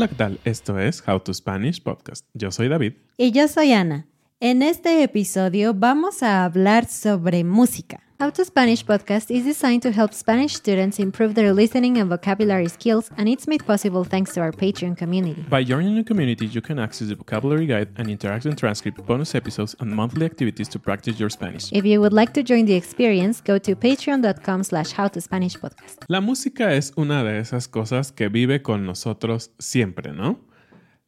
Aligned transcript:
Hola, 0.00 0.08
¿qué 0.08 0.14
tal? 0.14 0.40
Esto 0.46 0.78
es 0.78 1.06
How 1.06 1.20
to 1.20 1.34
Spanish 1.34 1.82
Podcast. 1.82 2.24
Yo 2.32 2.50
soy 2.50 2.68
David. 2.68 2.94
Y 3.18 3.32
yo 3.32 3.46
soy 3.48 3.72
Ana. 3.72 4.06
En 4.40 4.62
este 4.62 5.02
episodio 5.02 5.74
vamos 5.74 6.22
a 6.22 6.46
hablar 6.46 6.86
sobre 6.86 7.44
música. 7.44 8.00
How 8.20 8.28
to 8.28 8.44
Spanish 8.44 8.84
podcast 8.84 9.34
is 9.34 9.44
designed 9.44 9.80
to 9.80 9.92
help 9.92 10.12
Spanish 10.12 10.52
students 10.52 10.98
improve 10.98 11.34
their 11.34 11.54
listening 11.54 11.96
and 11.96 12.10
vocabulary 12.10 12.68
skills, 12.68 13.10
and 13.16 13.30
it's 13.30 13.46
made 13.48 13.64
possible 13.64 14.04
thanks 14.04 14.34
to 14.34 14.42
our 14.42 14.52
Patreon 14.52 14.98
community. 14.98 15.42
By 15.48 15.64
joining 15.64 15.94
the 15.94 16.04
community, 16.04 16.44
you 16.44 16.60
can 16.60 16.78
access 16.78 17.08
the 17.08 17.14
vocabulary 17.14 17.64
guide 17.64 17.88
and 17.96 18.08
interactive 18.08 18.58
transcript, 18.58 19.06
bonus 19.06 19.34
episodes, 19.34 19.74
and 19.80 19.90
monthly 19.90 20.26
activities 20.26 20.68
to 20.68 20.78
practice 20.78 21.18
your 21.18 21.30
Spanish. 21.30 21.72
If 21.72 21.86
you 21.86 22.02
would 22.02 22.12
like 22.12 22.34
to 22.34 22.42
join 22.42 22.66
the 22.66 22.74
experience, 22.74 23.40
go 23.40 23.56
to 23.56 23.74
patreon.com 23.74 24.64
slash 24.64 24.92
howtospanishpodcast. 24.92 26.04
La 26.08 26.20
música 26.20 26.74
es 26.74 26.92
una 26.96 27.24
de 27.24 27.38
esas 27.38 27.68
cosas 27.68 28.12
que 28.12 28.28
vive 28.28 28.60
con 28.60 28.84
nosotros 28.84 29.52
siempre, 29.58 30.12
¿no? 30.12 30.40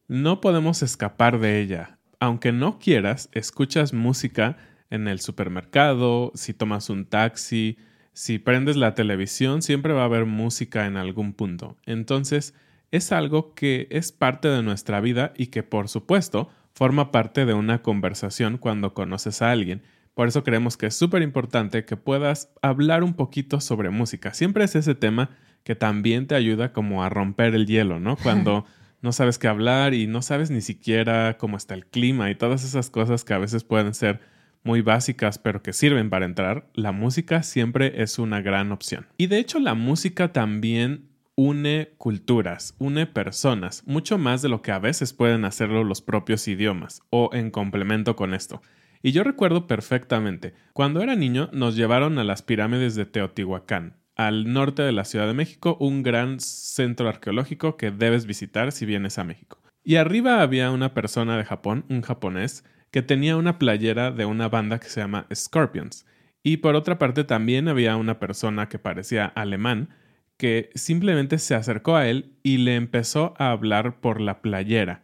No 0.07 0.41
podemos 0.41 0.81
escapar 0.81 1.39
de 1.39 1.61
ella. 1.61 1.99
Aunque 2.19 2.51
no 2.51 2.79
quieras, 2.79 3.29
escuchas 3.33 3.93
música 3.93 4.57
en 4.93 5.07
el 5.07 5.19
supermercado, 5.19 6.31
si 6.35 6.53
tomas 6.53 6.91
un 6.91 7.05
taxi, 7.05 7.77
si 8.13 8.37
prendes 8.37 8.75
la 8.75 8.93
televisión, 8.93 9.63
siempre 9.63 9.91
va 9.91 10.03
a 10.03 10.05
haber 10.05 10.25
música 10.25 10.85
en 10.85 10.97
algún 10.97 11.33
punto. 11.33 11.77
Entonces, 11.87 12.53
es 12.91 13.11
algo 13.11 13.55
que 13.55 13.87
es 13.89 14.11
parte 14.11 14.49
de 14.49 14.61
nuestra 14.61 15.01
vida 15.01 15.33
y 15.35 15.47
que, 15.47 15.63
por 15.63 15.89
supuesto, 15.89 16.47
forma 16.75 17.11
parte 17.11 17.45
de 17.47 17.55
una 17.55 17.81
conversación 17.81 18.59
cuando 18.59 18.93
conoces 18.93 19.41
a 19.41 19.51
alguien. 19.51 19.81
Por 20.13 20.27
eso 20.27 20.43
creemos 20.43 20.77
que 20.77 20.85
es 20.85 20.95
súper 20.95 21.23
importante 21.23 21.85
que 21.85 21.97
puedas 21.97 22.51
hablar 22.61 23.03
un 23.03 23.15
poquito 23.15 23.61
sobre 23.61 23.89
música. 23.89 24.35
Siempre 24.35 24.63
es 24.63 24.75
ese 24.75 24.93
tema 24.93 25.31
que 25.63 25.73
también 25.73 26.27
te 26.27 26.35
ayuda 26.35 26.71
como 26.71 27.03
a 27.03 27.09
romper 27.09 27.55
el 27.55 27.65
hielo, 27.65 27.99
¿no? 27.99 28.15
Cuando 28.15 28.65
no 29.01 29.11
sabes 29.11 29.39
qué 29.39 29.47
hablar 29.47 29.95
y 29.95 30.05
no 30.05 30.21
sabes 30.21 30.51
ni 30.51 30.61
siquiera 30.61 31.39
cómo 31.39 31.57
está 31.57 31.73
el 31.73 31.87
clima 31.87 32.29
y 32.29 32.35
todas 32.35 32.63
esas 32.63 32.91
cosas 32.91 33.23
que 33.23 33.33
a 33.33 33.39
veces 33.39 33.63
pueden 33.63 33.95
ser 33.95 34.21
muy 34.63 34.81
básicas 34.81 35.37
pero 35.37 35.61
que 35.61 35.73
sirven 35.73 36.09
para 36.09 36.25
entrar, 36.25 36.67
la 36.73 36.91
música 36.91 37.43
siempre 37.43 38.01
es 38.01 38.19
una 38.19 38.41
gran 38.41 38.71
opción. 38.71 39.07
Y 39.17 39.27
de 39.27 39.39
hecho 39.39 39.59
la 39.59 39.73
música 39.73 40.33
también 40.33 41.09
une 41.35 41.93
culturas, 41.97 42.75
une 42.77 43.07
personas, 43.07 43.83
mucho 43.85 44.17
más 44.17 44.41
de 44.41 44.49
lo 44.49 44.61
que 44.61 44.71
a 44.71 44.79
veces 44.79 45.13
pueden 45.13 45.45
hacerlo 45.45 45.83
los 45.83 46.01
propios 46.01 46.47
idiomas 46.47 47.01
o 47.09 47.29
en 47.33 47.49
complemento 47.49 48.15
con 48.15 48.33
esto. 48.33 48.61
Y 49.01 49.11
yo 49.11 49.23
recuerdo 49.23 49.67
perfectamente, 49.67 50.53
cuando 50.73 51.01
era 51.01 51.15
niño 51.15 51.49
nos 51.51 51.75
llevaron 51.75 52.19
a 52.19 52.23
las 52.23 52.41
pirámides 52.41 52.95
de 52.95 53.05
Teotihuacán, 53.05 53.97
al 54.15 54.53
norte 54.53 54.83
de 54.83 54.91
la 54.91 55.05
Ciudad 55.05 55.27
de 55.27 55.33
México, 55.33 55.75
un 55.79 56.03
gran 56.03 56.39
centro 56.39 57.09
arqueológico 57.09 57.77
que 57.77 57.91
debes 57.91 58.25
visitar 58.25 58.71
si 58.71 58.85
vienes 58.85 59.17
a 59.17 59.23
México. 59.23 59.59
Y 59.83 59.95
arriba 59.95 60.41
había 60.41 60.71
una 60.71 60.93
persona 60.93 61.37
de 61.37 61.43
Japón, 61.43 61.85
un 61.89 62.01
japonés, 62.01 62.63
que 62.93 63.01
tenía 63.01 63.37
una 63.37 63.57
playera 63.57 64.11
de 64.11 64.25
una 64.25 64.49
banda 64.49 64.79
que 64.79 64.87
se 64.87 65.01
llama 65.01 65.25
Scorpions. 65.33 66.05
Y 66.43 66.57
por 66.57 66.75
otra 66.75 66.99
parte 66.99 67.23
también 67.23 67.67
había 67.67 67.95
una 67.95 68.19
persona 68.19 68.69
que 68.69 68.77
parecía 68.77 69.25
alemán 69.25 69.89
que 70.37 70.69
simplemente 70.75 71.39
se 71.39 71.55
acercó 71.55 71.95
a 71.95 72.07
él 72.07 72.35
y 72.43 72.57
le 72.57 72.75
empezó 72.75 73.33
a 73.39 73.49
hablar 73.49 73.99
por 73.99 74.21
la 74.21 74.43
playera. 74.43 75.01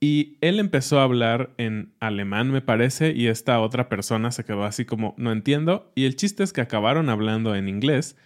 Y 0.00 0.38
él 0.40 0.58
empezó 0.58 0.98
a 0.98 1.04
hablar 1.04 1.54
en 1.56 1.92
alemán, 2.00 2.50
me 2.50 2.62
parece, 2.62 3.12
y 3.12 3.28
esta 3.28 3.60
otra 3.60 3.88
persona 3.88 4.32
se 4.32 4.44
quedó 4.44 4.64
así 4.64 4.84
como, 4.84 5.14
no 5.16 5.30
entiendo. 5.30 5.92
Y 5.94 6.06
el 6.06 6.16
chiste 6.16 6.42
es 6.42 6.52
que 6.52 6.62
acabaron 6.62 7.08
hablando 7.10 7.54
en 7.54 7.68
inglés 7.68 8.16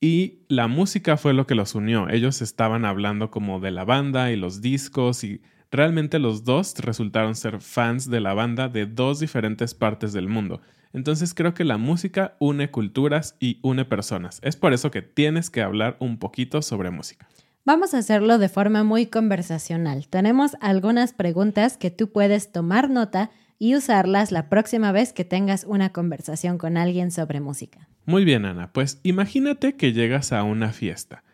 y 0.00 0.38
la 0.48 0.68
música 0.68 1.18
fue 1.18 1.34
lo 1.34 1.46
que 1.46 1.54
los 1.54 1.74
unió. 1.74 2.08
Ellos 2.08 2.40
estaban 2.40 2.86
hablando 2.86 3.30
como 3.30 3.60
de 3.60 3.72
la 3.72 3.84
banda 3.84 4.32
y 4.32 4.36
los 4.36 4.62
discos 4.62 5.22
y 5.22 5.42
Realmente 5.70 6.18
los 6.18 6.44
dos 6.44 6.74
resultaron 6.78 7.34
ser 7.34 7.60
fans 7.60 8.08
de 8.08 8.20
la 8.20 8.32
banda 8.32 8.68
de 8.68 8.86
dos 8.86 9.20
diferentes 9.20 9.74
partes 9.74 10.12
del 10.12 10.28
mundo. 10.28 10.62
Entonces 10.94 11.34
creo 11.34 11.52
que 11.52 11.64
la 11.64 11.76
música 11.76 12.36
une 12.38 12.70
culturas 12.70 13.36
y 13.38 13.58
une 13.62 13.84
personas. 13.84 14.40
Es 14.42 14.56
por 14.56 14.72
eso 14.72 14.90
que 14.90 15.02
tienes 15.02 15.50
que 15.50 15.60
hablar 15.60 15.96
un 16.00 16.18
poquito 16.18 16.62
sobre 16.62 16.90
música. 16.90 17.28
Vamos 17.66 17.92
a 17.92 17.98
hacerlo 17.98 18.38
de 18.38 18.48
forma 18.48 18.82
muy 18.82 19.06
conversacional. 19.06 20.08
Tenemos 20.08 20.52
algunas 20.62 21.12
preguntas 21.12 21.76
que 21.76 21.90
tú 21.90 22.10
puedes 22.12 22.50
tomar 22.50 22.88
nota 22.88 23.30
y 23.58 23.74
usarlas 23.74 24.32
la 24.32 24.48
próxima 24.48 24.90
vez 24.90 25.12
que 25.12 25.26
tengas 25.26 25.64
una 25.64 25.92
conversación 25.92 26.56
con 26.56 26.78
alguien 26.78 27.10
sobre 27.10 27.40
música. 27.40 27.88
Muy 28.06 28.24
bien, 28.24 28.46
Ana. 28.46 28.72
Pues 28.72 29.00
imagínate 29.02 29.76
que 29.76 29.92
llegas 29.92 30.32
a 30.32 30.44
una 30.44 30.72
fiesta. 30.72 31.24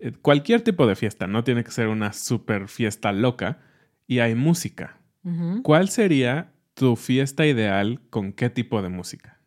Eh, 0.00 0.10
cualquier 0.10 0.62
tipo 0.62 0.88
de 0.88 0.96
fiesta, 0.96 1.28
no 1.28 1.44
tiene 1.44 1.62
que 1.62 1.70
ser 1.70 1.86
una 1.86 2.12
super 2.12 2.66
fiesta 2.66 3.12
loca 3.12 3.60
y 4.06 4.20
hay 4.20 4.34
música. 4.34 4.98
¿Cuál 5.64 5.88
sería 5.88 6.52
tu 6.74 6.94
fiesta 6.94 7.46
ideal 7.46 8.00
con 8.10 8.32
qué 8.32 8.48
tipo 8.48 8.80
de 8.80 8.88
música? 8.88 9.40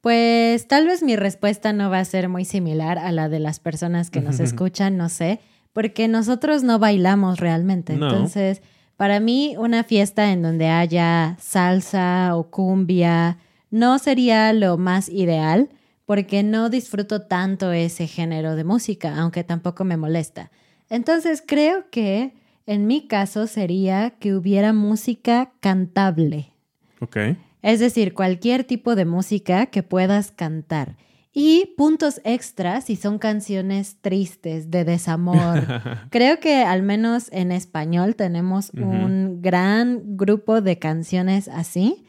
Pues 0.00 0.66
tal 0.68 0.86
vez 0.86 1.02
mi 1.02 1.16
respuesta 1.16 1.74
no 1.74 1.90
va 1.90 1.98
a 1.98 2.04
ser 2.06 2.30
muy 2.30 2.46
similar 2.46 2.98
a 2.98 3.12
la 3.12 3.28
de 3.28 3.40
las 3.40 3.60
personas 3.60 4.10
que 4.10 4.22
nos 4.22 4.40
escuchan, 4.40 4.96
no 4.96 5.10
sé, 5.10 5.40
porque 5.74 6.08
nosotros 6.08 6.62
no 6.62 6.78
bailamos 6.78 7.40
realmente. 7.40 7.92
Entonces, 7.92 8.62
para 8.96 9.20
mí 9.20 9.54
una 9.58 9.84
fiesta 9.84 10.32
en 10.32 10.40
donde 10.40 10.68
haya 10.68 11.36
salsa 11.40 12.34
o 12.36 12.50
cumbia 12.50 13.36
no 13.70 13.98
sería 13.98 14.52
lo 14.54 14.78
más 14.78 15.08
ideal 15.10 15.68
porque 16.06 16.42
no 16.42 16.70
disfruto 16.70 17.22
tanto 17.22 17.72
ese 17.72 18.06
género 18.06 18.56
de 18.56 18.64
música, 18.64 19.14
aunque 19.18 19.44
tampoco 19.44 19.84
me 19.84 19.98
molesta. 19.98 20.50
Entonces, 20.88 21.42
creo 21.46 21.90
que 21.90 22.32
En 22.68 22.86
mi 22.86 23.06
caso 23.06 23.46
sería 23.46 24.10
que 24.20 24.34
hubiera 24.34 24.74
música 24.74 25.52
cantable. 25.60 26.52
Ok. 27.00 27.16
Es 27.62 27.80
decir, 27.80 28.12
cualquier 28.12 28.62
tipo 28.64 28.94
de 28.94 29.06
música 29.06 29.64
que 29.64 29.82
puedas 29.82 30.32
cantar. 30.32 30.98
Y 31.32 31.72
puntos 31.78 32.20
extras 32.24 32.84
si 32.84 32.96
son 32.96 33.18
canciones 33.18 33.96
tristes, 34.02 34.70
de 34.70 34.84
desamor. 34.84 35.62
Creo 36.10 36.40
que 36.40 36.56
al 36.56 36.82
menos 36.82 37.30
en 37.32 37.52
español 37.52 38.16
tenemos 38.16 38.70
un 38.74 39.40
gran 39.40 40.18
grupo 40.18 40.60
de 40.60 40.78
canciones 40.78 41.48
así, 41.48 42.04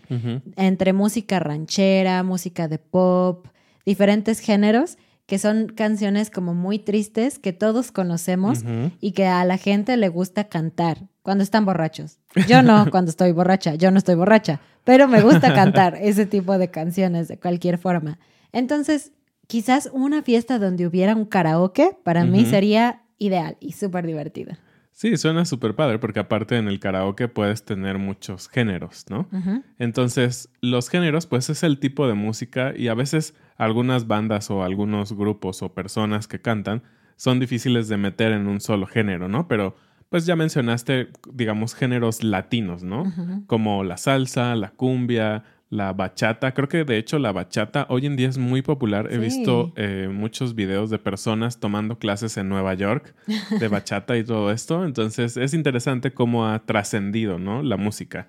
entre 0.57 0.91
música 0.91 1.39
ranchera, 1.39 2.21
música 2.23 2.67
de 2.67 2.79
pop, 2.79 3.47
diferentes 3.85 4.41
géneros 4.41 4.97
que 5.30 5.38
son 5.38 5.68
canciones 5.68 6.31
como 6.31 6.56
muy 6.56 6.80
tristes 6.80 7.38
que 7.38 7.54
todos 7.54 7.92
conocemos 7.92 8.64
y 9.00 9.12
que 9.12 9.28
a 9.28 9.46
la 9.46 9.58
gente 9.58 9.96
le 9.96 10.10
gusta 10.10 10.46
cantar 10.46 11.08
cuando 11.22 11.44
están 11.44 11.66
borrachos. 11.66 12.18
Yo 12.48 12.64
no 12.64 12.88
cuando 12.92 13.12
estoy 13.12 13.31
borracha, 13.31 13.76
yo 13.76 13.92
no 13.92 14.00
estoy 14.00 14.16
borracha, 14.16 14.60
pero 14.86 15.08
me 15.08 15.22
gusta 15.22 15.54
cantar 15.54 16.00
ese 16.02 16.26
tipo 16.26 16.58
de 16.58 16.72
canciones 16.72 17.28
de 17.28 17.38
cualquier 17.38 17.78
forma. 17.78 18.18
Entonces, 18.54 19.12
quizás 19.46 19.92
una 19.94 20.24
fiesta 20.24 20.58
donde 20.58 20.88
hubiera 20.88 21.16
un 21.16 21.26
karaoke 21.26 21.96
para 22.04 22.26
mí 22.26 22.46
sería 22.46 23.04
ideal 23.20 23.56
y 23.60 23.74
súper 23.74 24.08
divertida. 24.08 24.58
Sí, 24.91 25.15
suena 25.15 25.45
súper 25.45 25.75
padre 25.75 25.97
porque 25.97 26.19
aparte 26.19 26.57
en 26.57 26.68
el 26.68 26.80
karaoke 26.80 27.27
puedes 27.30 27.63
tener 27.63 27.97
muchos 27.97 28.50
géneros, 28.50 29.06
¿no? 29.09 29.30
Entonces, 29.77 30.50
los 30.62 30.89
géneros, 30.89 31.25
pues 31.25 31.50
es 31.50 31.63
el 31.63 31.80
tipo 31.80 32.07
de 32.07 32.15
música 32.15 32.74
y 32.75 32.89
a 32.89 32.94
veces 32.94 33.33
algunas 33.56 34.07
bandas 34.07 34.51
o 34.51 34.63
algunos 34.63 35.13
grupos 35.13 35.62
o 35.62 35.74
personas 35.74 36.27
que 36.27 36.41
cantan 36.41 36.83
son 37.15 37.39
difíciles 37.39 37.88
de 37.88 37.97
meter 37.97 38.31
en 38.31 38.47
un 38.47 38.59
solo 38.59 38.88
género, 38.88 39.27
¿no? 39.30 39.47
Pero 39.47 39.75
pues 40.09 40.25
ya 40.25 40.36
mencionaste, 40.36 41.09
digamos, 41.31 41.75
géneros 41.75 42.24
latinos, 42.24 42.83
¿no? 42.83 43.13
Como 43.45 43.83
la 43.83 43.97
salsa, 43.97 44.56
la 44.56 44.71
cumbia, 44.71 45.44
la 45.69 45.94
bachata. 45.94 46.54
Creo 46.54 46.68
que 46.68 46.83
de 46.83 46.98
hecho 46.98 47.19
la 47.19 47.31
bachata 47.31 47.86
hoy 47.89 48.06
en 48.06 48.16
día 48.16 48.27
es 48.27 48.38
muy 48.38 48.62
popular. 48.62 49.07
He 49.12 49.18
visto 49.18 49.71
eh, 49.75 50.10
muchos 50.12 50.56
videos 50.56 50.89
de 50.89 50.98
personas 50.98 51.60
tomando 51.60 52.00
clases 52.00 52.38
en 52.38 52.50
Nueva 52.50 52.74
York 52.74 53.13
de 53.60 53.68
bachata 53.69 54.18
y 54.18 54.24
todo 54.24 54.51
esto. 54.51 54.83
Entonces 54.83 55.38
es 55.38 55.54
interesante 55.54 56.12
cómo 56.12 56.48
ha 56.48 56.66
trascendido, 56.66 57.38
¿no? 57.38 57.62
La 57.62 57.77
música. 57.77 58.27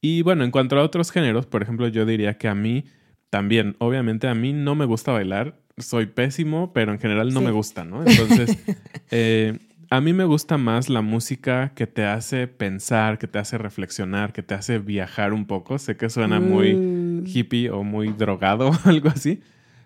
Y 0.00 0.22
bueno, 0.22 0.44
en 0.44 0.50
cuanto 0.50 0.78
a 0.78 0.82
otros 0.82 1.10
géneros, 1.10 1.46
por 1.46 1.62
ejemplo, 1.62 1.88
yo 1.88 2.04
diría 2.04 2.36
que 2.36 2.48
a 2.48 2.54
mí 2.54 2.84
también, 3.30 3.76
obviamente 3.78 4.28
a 4.28 4.34
mí 4.34 4.52
no 4.52 4.74
me 4.74 4.84
gusta 4.84 5.12
bailar. 5.12 5.58
Soy 5.78 6.06
pésimo, 6.06 6.72
pero 6.72 6.92
en 6.92 6.98
general 6.98 7.34
no 7.34 7.40
me 7.40 7.50
gusta, 7.50 7.84
¿no? 7.84 8.04
Entonces, 8.04 8.56
eh, 9.10 9.58
a 9.90 10.00
mí 10.00 10.12
me 10.12 10.24
gusta 10.24 10.58
más 10.58 10.88
la 10.88 11.00
música 11.00 11.72
que 11.74 11.86
te 11.86 12.04
hace 12.04 12.48
pensar, 12.48 13.18
que 13.18 13.26
te 13.26 13.38
hace 13.38 13.58
reflexionar, 13.58 14.32
que 14.32 14.42
te 14.42 14.54
hace 14.54 14.78
viajar 14.78 15.32
un 15.32 15.46
poco. 15.46 15.78
Sé 15.78 15.96
que 15.96 16.10
suena 16.10 16.40
muy 16.40 16.74
mm. 16.74 17.24
hippie 17.26 17.70
o 17.70 17.82
muy 17.82 18.12
drogado 18.12 18.70
o 18.84 18.88
algo 18.88 19.08
así. 19.08 19.40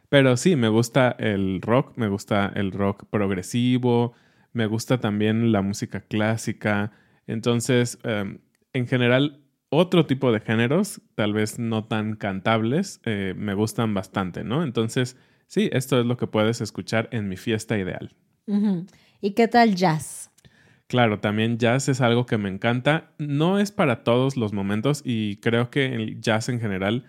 Pero 0.08 0.36
sí, 0.36 0.56
me 0.56 0.68
gusta 0.68 1.14
el 1.18 1.60
rock, 1.62 1.96
me 1.96 2.08
gusta 2.08 2.52
el 2.54 2.72
rock 2.72 3.04
progresivo, 3.10 4.12
me 4.52 4.66
gusta 4.66 4.98
también 4.98 5.52
la 5.52 5.62
música 5.62 6.00
clásica. 6.00 6.92
Entonces, 7.26 7.98
em, 8.02 8.38
en 8.72 8.86
general, 8.88 9.40
otro 9.68 10.06
tipo 10.06 10.32
de 10.32 10.40
géneros, 10.40 11.00
tal 11.14 11.32
vez 11.32 11.58
no 11.58 11.84
tan 11.84 12.16
cantables, 12.16 13.00
eh, 13.04 13.34
me 13.36 13.54
gustan 13.54 13.94
bastante, 13.94 14.42
¿no? 14.42 14.64
Entonces, 14.64 15.16
sí, 15.46 15.70
esto 15.72 16.00
es 16.00 16.06
lo 16.06 16.16
que 16.16 16.26
puedes 16.26 16.60
escuchar 16.60 17.08
en 17.12 17.28
mi 17.28 17.36
fiesta 17.36 17.78
ideal. 17.78 18.14
¿Y 19.20 19.32
qué 19.32 19.48
tal 19.48 19.74
jazz? 19.74 20.30
Claro, 20.86 21.20
también 21.20 21.58
jazz 21.58 21.88
es 21.88 22.00
algo 22.00 22.24
que 22.24 22.38
me 22.38 22.48
encanta. 22.48 23.12
No 23.18 23.58
es 23.58 23.70
para 23.70 24.02
todos 24.02 24.36
los 24.36 24.52
momentos 24.52 25.02
y 25.04 25.36
creo 25.36 25.70
que 25.70 25.94
el 25.94 26.20
jazz 26.20 26.48
en 26.48 26.58
general, 26.58 27.04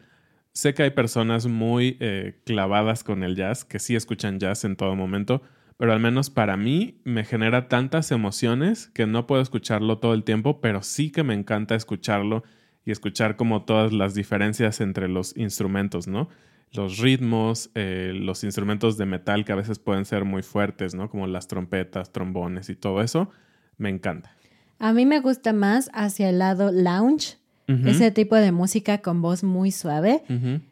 sé 0.51 0.73
que 0.73 0.83
hay 0.83 0.91
personas 0.91 1.47
muy 1.47 1.97
eh, 2.01 2.39
clavadas 2.45 3.03
con 3.03 3.23
el 3.23 3.35
jazz, 3.35 3.63
que 3.63 3.79
sí 3.79 3.95
escuchan 3.95 4.39
jazz 4.39 4.65
en 4.65 4.75
todo 4.75 4.95
momento, 4.95 5.41
pero 5.77 5.93
al 5.93 5.99
menos 5.99 6.29
para 6.29 6.57
mí 6.57 6.99
me 7.05 7.23
genera 7.23 7.69
tantas 7.69 8.11
emociones 8.11 8.87
que 8.93 9.07
no 9.07 9.25
puedo 9.25 9.41
escucharlo 9.41 9.97
todo 9.97 10.13
el 10.13 10.25
tiempo, 10.25 10.59
pero 10.59 10.83
sí 10.83 11.11
que 11.11 11.23
me 11.23 11.33
encanta 11.33 11.75
escucharlo 11.75 12.43
y 12.85 12.91
escuchar 12.91 13.37
como 13.37 13.63
todas 13.63 13.93
las 13.93 14.13
diferencias 14.13 14.81
entre 14.81 15.07
los 15.07 15.35
instrumentos, 15.37 16.07
¿no? 16.07 16.27
Los 16.73 16.99
ritmos, 16.99 17.69
eh, 17.75 18.13
los 18.15 18.43
instrumentos 18.43 18.97
de 18.97 19.05
metal 19.05 19.43
que 19.45 19.51
a 19.51 19.55
veces 19.55 19.79
pueden 19.79 20.05
ser 20.05 20.25
muy 20.25 20.41
fuertes, 20.41 20.95
¿no? 20.95 21.09
Como 21.09 21.27
las 21.27 21.47
trompetas, 21.47 22.11
trombones 22.11 22.69
y 22.69 22.75
todo 22.75 23.01
eso, 23.01 23.29
me 23.77 23.89
encanta. 23.89 24.35
A 24.79 24.93
mí 24.93 25.05
me 25.05 25.19
gusta 25.19 25.53
más 25.53 25.89
hacia 25.93 26.29
el 26.29 26.39
lado 26.39 26.71
lounge, 26.71 27.37
ese 27.85 28.11
tipo 28.11 28.35
de 28.35 28.51
música 28.51 28.97
con 28.97 29.21
voz 29.21 29.45
muy 29.45 29.71
suave. 29.71 30.23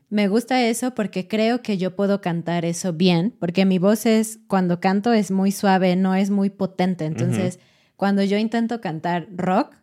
Me 0.09 0.27
gusta 0.27 0.67
eso 0.67 0.95
porque 0.95 1.29
creo 1.29 1.61
que 1.61 1.77
yo 1.77 1.95
puedo 1.95 2.19
cantar 2.19 2.65
eso 2.65 2.91
bien, 2.91 3.33
porque 3.39 3.65
mi 3.65 3.79
voz 3.79 4.05
es, 4.05 4.39
cuando 4.47 4.81
canto 4.81 5.13
es 5.13 5.31
muy 5.31 5.53
suave, 5.53 5.95
no 5.95 6.13
es 6.15 6.29
muy 6.29 6.49
potente. 6.49 7.05
Entonces, 7.05 7.59
cuando 7.95 8.21
yo 8.23 8.37
intento 8.37 8.81
cantar 8.81 9.29
rock, 9.33 9.75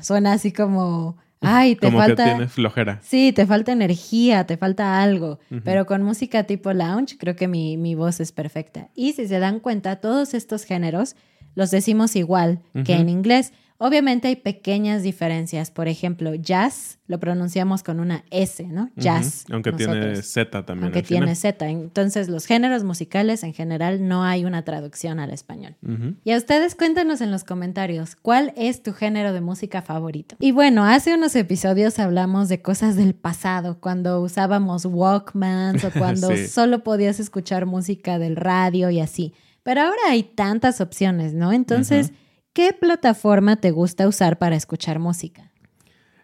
suena 0.00 0.32
así 0.32 0.50
como 0.50 1.18
Ay, 1.40 1.76
te 1.76 1.86
Como 1.86 1.98
falta. 1.98 2.24
Que 2.24 2.30
tienes 2.30 2.52
flojera. 2.52 3.00
Sí, 3.02 3.32
te 3.32 3.46
falta 3.46 3.72
energía, 3.72 4.46
te 4.46 4.56
falta 4.56 5.02
algo. 5.02 5.38
Pero 5.64 5.86
con 5.86 6.02
música 6.02 6.44
tipo 6.44 6.72
lounge, 6.72 7.18
creo 7.18 7.36
que 7.36 7.48
mi, 7.48 7.76
mi, 7.76 7.94
voz 7.94 8.20
es 8.20 8.32
perfecta. 8.32 8.88
Y 8.94 9.12
si 9.12 9.28
se 9.28 9.38
dan 9.38 9.60
cuenta, 9.60 9.96
todos 9.96 10.34
estos 10.34 10.64
géneros 10.64 11.16
los 11.54 11.70
decimos 11.70 12.16
igual 12.16 12.60
que 12.84 12.94
en 12.94 13.08
inglés. 13.08 13.52
Obviamente 13.78 14.28
hay 14.28 14.36
pequeñas 14.36 15.02
diferencias. 15.02 15.70
Por 15.70 15.88
ejemplo, 15.88 16.34
jazz 16.34 16.98
lo 17.06 17.20
pronunciamos 17.20 17.82
con 17.82 18.00
una 18.00 18.24
S, 18.30 18.64
¿no? 18.64 18.90
Jazz. 18.96 19.44
Aunque 19.50 19.72
tiene 19.72 20.16
Z 20.22 20.64
también. 20.64 20.84
Aunque 20.84 21.02
tiene 21.02 21.34
Z. 21.34 21.68
Entonces, 21.68 22.28
los 22.28 22.46
géneros 22.46 22.84
musicales 22.84 23.42
en 23.44 23.54
general 23.54 24.08
no 24.08 24.24
hay 24.24 24.44
una 24.44 24.64
traducción 24.64 25.20
al 25.20 25.30
español. 25.30 25.76
Y 26.24 26.32
a 26.32 26.36
ustedes 26.36 26.74
cuéntanos 26.74 27.20
en 27.20 27.30
los 27.30 27.44
comentarios, 27.44 28.16
¿cuál 28.16 28.52
es 28.56 28.82
tu 28.82 28.92
género 28.92 29.32
de 29.32 29.40
música 29.40 29.82
favorito? 29.82 30.36
Y 30.40 30.52
bueno, 30.52 30.84
hace 30.84 31.14
unos 31.14 31.36
episodios 31.36 31.98
hablamos 31.98 32.48
de 32.48 32.62
cosas 32.62 32.96
del 32.96 33.14
pasado, 33.14 33.78
cuando 33.80 34.20
usábamos 34.20 34.84
Walkmans 34.84 35.84
o 35.84 35.90
cuando 35.96 36.36
solo 36.48 36.82
podías 36.82 37.20
escuchar 37.20 37.66
música 37.66 38.18
del 38.18 38.36
radio 38.36 38.90
y 38.90 39.00
así. 39.00 39.32
Pero 39.62 39.82
ahora 39.82 40.00
hay 40.08 40.22
tantas 40.22 40.80
opciones, 40.80 41.34
¿no? 41.34 41.52
Entonces... 41.52 42.12
¿Qué 42.56 42.72
plataforma 42.72 43.56
te 43.56 43.70
gusta 43.70 44.08
usar 44.08 44.38
para 44.38 44.56
escuchar 44.56 44.98
música? 44.98 45.52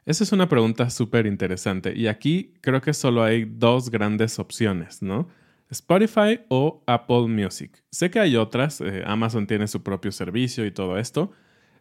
Esa 0.06 0.24
es 0.24 0.32
una 0.32 0.48
pregunta 0.48 0.88
súper 0.88 1.26
interesante 1.26 1.92
y 1.94 2.06
aquí 2.06 2.54
creo 2.62 2.80
que 2.80 2.94
solo 2.94 3.22
hay 3.22 3.44
dos 3.44 3.90
grandes 3.90 4.38
opciones, 4.38 5.02
¿no? 5.02 5.28
Spotify 5.68 6.40
o 6.48 6.82
Apple 6.86 7.26
Music. 7.28 7.84
Sé 7.90 8.10
que 8.10 8.18
hay 8.18 8.36
otras, 8.36 8.80
eh, 8.80 9.02
Amazon 9.04 9.46
tiene 9.46 9.68
su 9.68 9.82
propio 9.82 10.10
servicio 10.10 10.64
y 10.64 10.70
todo 10.70 10.96
esto, 10.96 11.32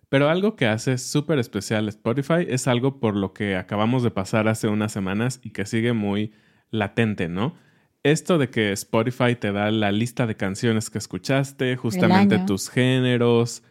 pero 0.10 0.28
algo 0.28 0.58
que 0.58 0.66
hace 0.66 0.98
súper 0.98 1.40
especial 1.40 1.88
Spotify 1.88 2.46
es 2.46 2.68
algo 2.68 3.00
por 3.00 3.16
lo 3.16 3.32
que 3.32 3.56
acabamos 3.56 4.04
de 4.04 4.12
pasar 4.12 4.50
hace 4.50 4.68
unas 4.68 4.92
semanas 4.92 5.40
y 5.42 5.52
que 5.52 5.66
sigue 5.66 5.94
muy 5.94 6.34
latente, 6.72 7.30
¿no? 7.30 7.56
Esto 8.04 8.38
de 8.38 8.50
que 8.50 8.74
Spotify 8.74 9.34
te 9.40 9.54
da 9.54 9.72
la 9.72 9.94
lista 9.94 10.28
de 10.28 10.36
canciones 10.36 10.90
que 10.90 10.98
escuchaste, 10.98 11.78
justamente 11.78 12.38
tus 12.40 12.70
géneros, 12.70 13.64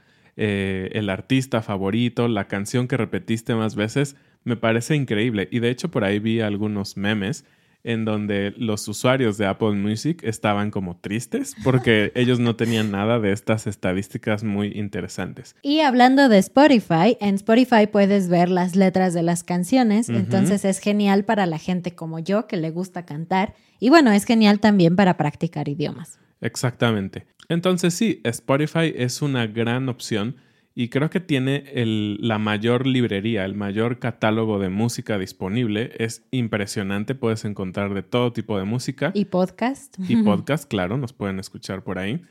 eh, 0.43 0.89
el 0.95 1.11
artista 1.11 1.61
favorito, 1.61 2.27
la 2.27 2.49
canción 2.49 2.89
que 2.89 2.97
repetiste 2.97 3.55
más 3.55 3.75
veces, 3.75 4.17
me 4.43 4.57
parece 4.57 4.97
increíble. 4.97 5.49
Y 5.53 5.59
de 5.59 5.69
hecho 5.69 5.91
por 5.91 6.03
ahí 6.03 6.19
vi 6.19 6.41
algunos 6.41 6.97
memes 6.97 7.45
en 7.85 8.07
donde 8.07 8.55
los 8.57 8.89
usuarios 8.89 9.37
de 9.37 9.45
Apple 9.45 9.73
Music 9.73 10.23
estaban 10.25 10.71
como 10.71 10.97
tristes 10.97 11.55
porque 11.63 12.11
ellos 12.17 12.39
no 12.39 12.57
tenían 12.57 12.91
nada 12.91 13.21
de 13.21 13.33
estas 13.33 13.67
estadísticas 13.67 14.43
muy 14.43 14.69
interesantes. 14.69 15.57
Y 15.61 15.81
hablando 15.81 16.31
de 16.31 16.39
Spotify, 16.39 17.19
en 17.21 17.35
Spotify 17.35 17.87
puedes 17.87 18.31
ver 18.31 18.49
las 18.49 18.77
letras 18.77 19.13
de 19.13 19.23
las 19.23 19.45
canciones, 19.45 20.09
entonces 20.09 20.65
es 20.65 20.79
genial 20.79 21.27
para 21.27 21.45
la 21.45 21.59
gente 21.59 21.95
como 21.95 22.19
yo 22.19 22.47
que 22.47 22.57
le 22.57 22.71
gusta 22.71 23.05
cantar 23.05 23.53
y 23.79 23.91
bueno, 23.91 24.11
es 24.11 24.25
genial 24.25 24.59
también 24.59 24.97
para 24.97 25.19
practicar 25.19 25.69
idiomas. 25.69 26.19
Exactamente. 26.41 27.27
Entonces 27.49 27.95
sí, 27.95 28.21
Spotify 28.25 28.93
es 28.95 29.23
una 29.23 29.47
gran 29.47 29.89
opción 29.89 30.37
y 30.75 30.89
creo 30.89 31.11
que 31.11 31.21
tiene 31.21 31.65
la 31.75 32.39
mayor 32.39 32.87
librería, 32.87 33.45
el 33.45 33.55
mayor 33.55 33.99
catálogo 33.99 34.59
de 34.59 34.69
música 34.69 35.19
disponible. 35.19 35.93
Es 35.99 36.25
impresionante, 36.31 37.15
puedes 37.15 37.45
encontrar 37.45 37.93
de 37.93 38.03
todo 38.03 38.33
tipo 38.33 38.57
de 38.57 38.65
música. 38.65 39.11
Y 39.15 39.25
podcast. 39.25 39.97
Y 40.09 40.23
podcast, 40.23 40.69
claro, 40.71 40.97
nos 40.97 41.13
pueden 41.13 41.41
escuchar 41.41 41.83
por 41.83 41.99
ahí. 41.99 42.23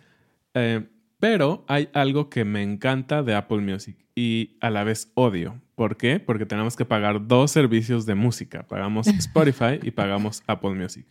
Eh, 0.54 0.88
pero 1.20 1.66
hay 1.68 1.89
algo 1.94 2.30
que 2.30 2.46
me 2.46 2.63
encanta 2.63 3.24
de 3.24 3.36
Apple 3.36 3.60
Music 3.60 3.98
y 4.16 4.58
a 4.62 4.70
la 4.70 4.86
vez 4.86 5.12
odio. 5.16 5.62
¿Por 5.75 5.98
qué? 5.98 6.20
Porque 6.20 6.46
tenemos 6.46 6.75
que 6.75 6.86
pagar 6.86 7.28
dos 7.28 7.51
servicios 7.51 8.06
de 8.06 8.16
música. 8.16 8.66
Pagamos 8.68 9.08
Spotify 9.08 9.80
y 9.84 9.92
pagamos 9.92 10.44
Apple 10.48 10.75
Music. 10.75 11.06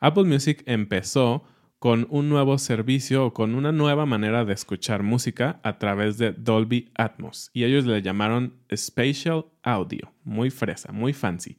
Apple 0.00 0.24
Music 0.24 0.62
empezó 0.66 1.44
con 1.78 2.06
un 2.10 2.28
nuevo 2.28 2.58
servicio 2.58 3.26
o 3.26 3.32
con 3.34 3.54
una 3.54 3.72
nueva 3.72 4.06
manera 4.06 4.44
de 4.44 4.54
escuchar 4.54 5.02
música 5.02 5.60
a 5.62 5.78
través 5.78 6.16
de 6.18 6.32
Dolby 6.32 6.90
Atmos. 6.94 7.50
Y 7.52 7.64
ellos 7.64 7.84
le 7.84 8.00
llamaron 8.00 8.54
Spatial 8.74 9.46
Audio. 9.62 10.12
Muy 10.24 10.50
fresa, 10.50 10.92
muy 10.92 11.12
fancy. 11.12 11.58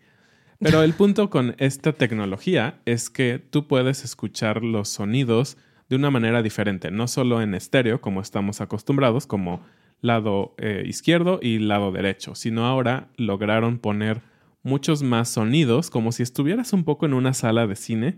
Pero 0.59 0.81
el 0.81 0.93
punto 0.93 1.29
con 1.29 1.55
esta 1.59 1.93
tecnología 1.93 2.79
es 2.86 3.12
que 3.12 3.38
tú 3.38 3.67
puedes 3.67 4.03
escuchar 4.03 4.63
los 4.63 4.89
sonidos 4.89 5.57
de 5.88 5.95
una 5.95 6.09
manera 6.09 6.41
diferente, 6.41 6.89
no 6.89 7.07
solo 7.07 7.41
en 7.41 7.53
estéreo, 7.53 8.01
como 8.01 8.21
estamos 8.21 8.59
acostumbrados, 8.59 9.27
como 9.27 9.62
lado 10.01 10.55
eh, 10.57 10.83
izquierdo 10.86 11.39
y 11.41 11.59
lado 11.59 11.91
derecho, 11.91 12.33
sino 12.33 12.65
ahora 12.65 13.09
lograron 13.17 13.77
poner 13.77 14.21
muchos 14.63 15.03
más 15.03 15.29
sonidos, 15.29 15.89
como 15.89 16.12
si 16.12 16.24
estuvieras 16.24 16.74
un 16.74 16.83
poco 16.83 17.05
en 17.05 17.13
una 17.13 17.33
sala 17.33 17.67
de 17.67 17.75
cine 17.75 18.17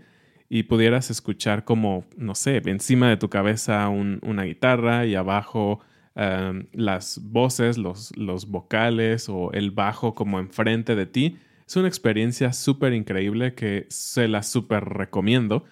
y 0.52 0.64
pudieras 0.64 1.10
escuchar 1.10 1.64
como, 1.64 2.04
no 2.16 2.34
sé, 2.34 2.60
encima 2.66 3.08
de 3.08 3.16
tu 3.16 3.30
cabeza 3.30 3.88
una 3.88 4.42
guitarra 4.42 5.06
y 5.06 5.14
abajo 5.14 5.78
em, 6.16 6.66
las 6.72 7.20
voces, 7.22 7.78
los, 7.78 8.14
los 8.16 8.48
vocales 8.48 9.28
o 9.28 9.52
el 9.52 9.70
bajo 9.70 10.16
como 10.16 10.40
enfrente 10.40 10.96
de 10.96 11.06
ti. 11.06 11.38
Es 11.68 11.76
una 11.76 11.86
experiencia 11.86 12.52
súper 12.52 12.94
increíble 12.94 13.54
que 13.54 13.86
se 13.90 14.26
la 14.26 14.42
súper 14.42 14.84
recomiendo. 14.84 15.64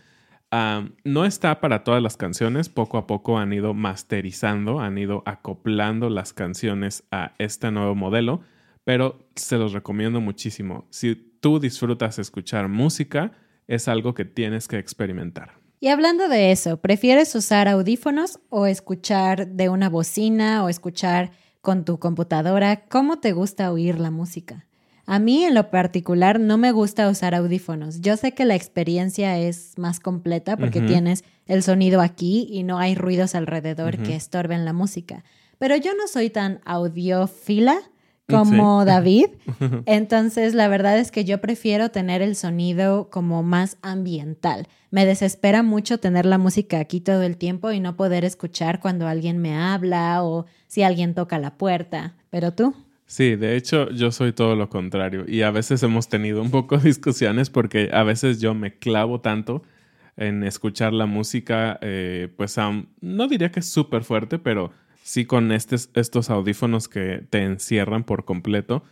no 1.04 1.24
está 1.24 1.60
para 1.60 1.82
todas 1.82 2.00
las 2.00 2.16
canciones, 2.16 2.68
poco 2.68 2.98
a 2.98 3.08
poco 3.08 3.36
han 3.40 3.52
ido 3.52 3.74
masterizando, 3.74 4.78
han 4.78 4.96
ido 4.96 5.24
acoplando 5.26 6.08
las 6.08 6.32
canciones 6.32 7.02
a 7.10 7.34
este 7.38 7.72
nuevo 7.72 7.96
modelo, 7.96 8.42
pero 8.84 9.28
se 9.34 9.58
los 9.58 9.72
recomiendo 9.72 10.20
muchísimo. 10.20 10.86
Si 10.90 11.16
tú 11.16 11.58
disfrutas 11.58 12.20
escuchar 12.20 12.68
música, 12.68 13.32
es 13.68 13.86
algo 13.86 14.14
que 14.14 14.24
tienes 14.24 14.66
que 14.66 14.78
experimentar. 14.78 15.60
Y 15.78 15.88
hablando 15.88 16.28
de 16.28 16.50
eso, 16.50 16.78
¿prefieres 16.78 17.32
usar 17.36 17.68
audífonos 17.68 18.40
o 18.48 18.66
escuchar 18.66 19.46
de 19.46 19.68
una 19.68 19.88
bocina 19.88 20.64
o 20.64 20.68
escuchar 20.68 21.30
con 21.60 21.84
tu 21.84 22.00
computadora? 22.00 22.86
¿Cómo 22.88 23.20
te 23.20 23.32
gusta 23.32 23.70
oír 23.70 24.00
la 24.00 24.10
música? 24.10 24.66
A 25.06 25.18
mí 25.20 25.44
en 25.44 25.54
lo 25.54 25.70
particular 25.70 26.40
no 26.40 26.58
me 26.58 26.72
gusta 26.72 27.08
usar 27.08 27.34
audífonos. 27.34 28.00
Yo 28.00 28.16
sé 28.16 28.32
que 28.32 28.44
la 28.44 28.56
experiencia 28.56 29.38
es 29.38 29.78
más 29.78 30.00
completa 30.00 30.56
porque 30.56 30.82
tienes 30.82 31.24
el 31.46 31.62
sonido 31.62 32.02
aquí 32.02 32.46
y 32.50 32.62
no 32.62 32.78
hay 32.78 32.94
ruidos 32.94 33.34
alrededor 33.34 33.96
que 33.96 34.16
estorben 34.16 34.64
la 34.66 34.74
música. 34.74 35.24
Pero 35.58 35.76
yo 35.76 35.94
no 35.94 36.08
soy 36.08 36.28
tan 36.28 36.60
audiófila 36.64 37.78
como 38.28 38.84
David. 38.84 39.26
Entonces, 39.86 40.54
la 40.54 40.68
verdad 40.68 40.98
es 40.98 41.10
que 41.10 41.24
yo 41.24 41.40
prefiero 41.40 41.90
tener 41.90 42.22
el 42.22 42.36
sonido 42.36 43.08
como 43.10 43.42
más 43.42 43.78
ambiental. 43.82 44.68
Me 44.90 45.04
desespera 45.04 45.62
mucho 45.62 45.98
tener 45.98 46.26
la 46.26 46.38
música 46.38 46.78
aquí 46.78 47.00
todo 47.00 47.22
el 47.22 47.36
tiempo 47.36 47.72
y 47.72 47.80
no 47.80 47.96
poder 47.96 48.24
escuchar 48.24 48.80
cuando 48.80 49.06
alguien 49.06 49.38
me 49.38 49.54
habla 49.54 50.22
o 50.22 50.46
si 50.66 50.82
alguien 50.82 51.14
toca 51.14 51.38
la 51.38 51.56
puerta. 51.56 52.14
¿Pero 52.30 52.52
tú? 52.52 52.74
Sí, 53.06 53.36
de 53.36 53.56
hecho 53.56 53.90
yo 53.90 54.12
soy 54.12 54.34
todo 54.34 54.54
lo 54.54 54.68
contrario 54.68 55.24
y 55.26 55.40
a 55.40 55.50
veces 55.50 55.82
hemos 55.82 56.08
tenido 56.08 56.42
un 56.42 56.50
poco 56.50 56.76
de 56.76 56.84
discusiones 56.88 57.48
porque 57.48 57.88
a 57.92 58.02
veces 58.02 58.38
yo 58.38 58.54
me 58.54 58.78
clavo 58.78 59.20
tanto 59.20 59.62
en 60.18 60.42
escuchar 60.42 60.92
la 60.92 61.06
música, 61.06 61.78
eh, 61.80 62.28
pues 62.36 62.56
no 63.00 63.28
diría 63.28 63.50
que 63.50 63.60
es 63.60 63.70
súper 63.70 64.02
fuerte, 64.04 64.38
pero 64.38 64.72
sí 65.08 65.24
con 65.24 65.52
estos 65.52 66.30
audífonos 66.30 66.86
que 66.86 67.24
te 67.30 67.42
encierran 67.42 68.04
por 68.04 68.26
completo, 68.26 68.82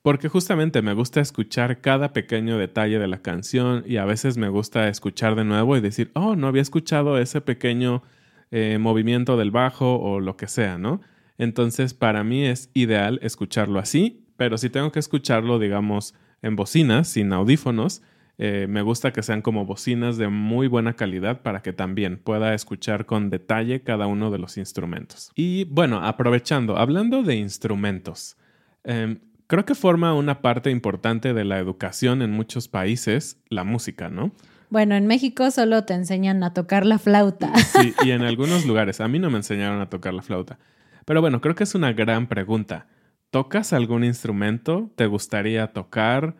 porque 0.00 0.30
justamente 0.30 0.80
me 0.80 0.94
gusta 0.94 1.20
escuchar 1.20 1.82
cada 1.82 2.14
pequeño 2.14 2.56
detalle 2.56 2.98
de 2.98 3.06
la 3.06 3.20
canción 3.20 3.84
y 3.86 3.98
a 3.98 4.06
veces 4.06 4.38
me 4.38 4.48
gusta 4.48 4.88
escuchar 4.88 5.34
de 5.34 5.44
nuevo 5.44 5.76
y 5.76 5.82
decir, 5.82 6.12
oh, 6.14 6.34
no 6.34 6.46
había 6.46 6.62
escuchado 6.62 7.18
ese 7.18 7.42
pequeño 7.42 8.02
eh, 8.50 8.78
movimiento 8.80 9.36
del 9.36 9.50
bajo 9.50 9.96
o 10.00 10.20
lo 10.20 10.38
que 10.38 10.48
sea, 10.48 10.78
¿no? 10.78 11.02
Entonces, 11.36 11.92
para 11.92 12.24
mí 12.24 12.46
es 12.46 12.70
ideal 12.72 13.20
escucharlo 13.22 13.78
así, 13.78 14.24
pero 14.38 14.56
si 14.56 14.70
tengo 14.70 14.90
que 14.92 14.98
escucharlo, 14.98 15.58
digamos, 15.58 16.14
en 16.40 16.56
bocinas, 16.56 17.06
sin 17.08 17.34
audífonos, 17.34 18.00
eh, 18.42 18.66
me 18.70 18.80
gusta 18.80 19.12
que 19.12 19.22
sean 19.22 19.42
como 19.42 19.66
bocinas 19.66 20.16
de 20.16 20.28
muy 20.28 20.66
buena 20.66 20.94
calidad 20.94 21.42
para 21.42 21.60
que 21.60 21.74
también 21.74 22.16
pueda 22.16 22.54
escuchar 22.54 23.04
con 23.04 23.28
detalle 23.28 23.82
cada 23.82 24.06
uno 24.06 24.30
de 24.30 24.38
los 24.38 24.56
instrumentos. 24.56 25.30
Y 25.34 25.64
bueno, 25.64 26.02
aprovechando, 26.02 26.78
hablando 26.78 27.22
de 27.22 27.36
instrumentos, 27.36 28.38
em, 28.82 29.18
creo 29.46 29.66
que 29.66 29.74
forma 29.74 30.14
una 30.14 30.40
parte 30.40 30.70
importante 30.70 31.34
de 31.34 31.44
la 31.44 31.58
educación 31.58 32.22
en 32.22 32.30
muchos 32.30 32.66
países 32.66 33.38
la 33.50 33.62
música, 33.62 34.08
¿no? 34.08 34.32
Bueno, 34.70 34.94
en 34.94 35.06
México 35.06 35.50
solo 35.50 35.84
te 35.84 35.92
enseñan 35.92 36.42
a 36.42 36.54
tocar 36.54 36.86
la 36.86 36.98
flauta. 36.98 37.52
Sí, 37.78 37.92
y 38.02 38.12
en 38.12 38.22
algunos 38.22 38.64
lugares. 38.64 39.02
A 39.02 39.08
mí 39.08 39.18
no 39.18 39.28
me 39.28 39.36
enseñaron 39.36 39.82
a 39.82 39.90
tocar 39.90 40.14
la 40.14 40.22
flauta. 40.22 40.58
Pero 41.04 41.20
bueno, 41.20 41.42
creo 41.42 41.54
que 41.54 41.64
es 41.64 41.74
una 41.74 41.92
gran 41.92 42.26
pregunta. 42.26 42.86
¿Tocas 43.28 43.74
algún 43.74 44.02
instrumento? 44.02 44.90
¿Te 44.96 45.04
gustaría 45.04 45.66
tocar? 45.74 46.36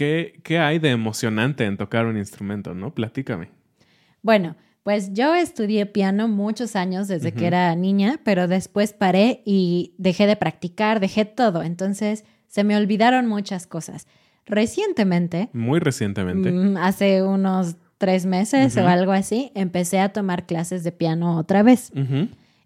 ¿Qué, 0.00 0.58
hay 0.58 0.78
de 0.78 0.88
emocionante 0.88 1.66
en 1.66 1.76
tocar 1.76 2.06
un 2.06 2.16
instrumento, 2.16 2.72
no? 2.72 2.94
Platícame. 2.94 3.50
Bueno, 4.22 4.56
pues 4.82 5.12
yo 5.12 5.34
estudié 5.34 5.84
piano 5.84 6.26
muchos 6.26 6.74
años 6.74 7.06
desde 7.06 7.32
que 7.32 7.46
era 7.46 7.76
niña, 7.76 8.18
pero 8.24 8.48
después 8.48 8.94
paré 8.94 9.42
y 9.44 9.92
dejé 9.98 10.26
de 10.26 10.36
practicar, 10.36 11.00
dejé 11.00 11.26
todo. 11.26 11.62
Entonces 11.62 12.24
se 12.48 12.64
me 12.64 12.78
olvidaron 12.78 13.26
muchas 13.26 13.66
cosas. 13.66 14.06
Recientemente. 14.46 15.50
Muy 15.52 15.80
recientemente. 15.80 16.50
Mm, 16.50 16.78
hace 16.78 17.22
unos 17.22 17.76
tres 17.98 18.24
meses 18.24 18.78
o 18.78 18.88
algo 18.88 19.12
así, 19.12 19.52
empecé 19.54 20.00
a 20.00 20.14
tomar 20.14 20.46
clases 20.46 20.82
de 20.82 20.92
piano 20.92 21.36
otra 21.36 21.62
vez. 21.62 21.92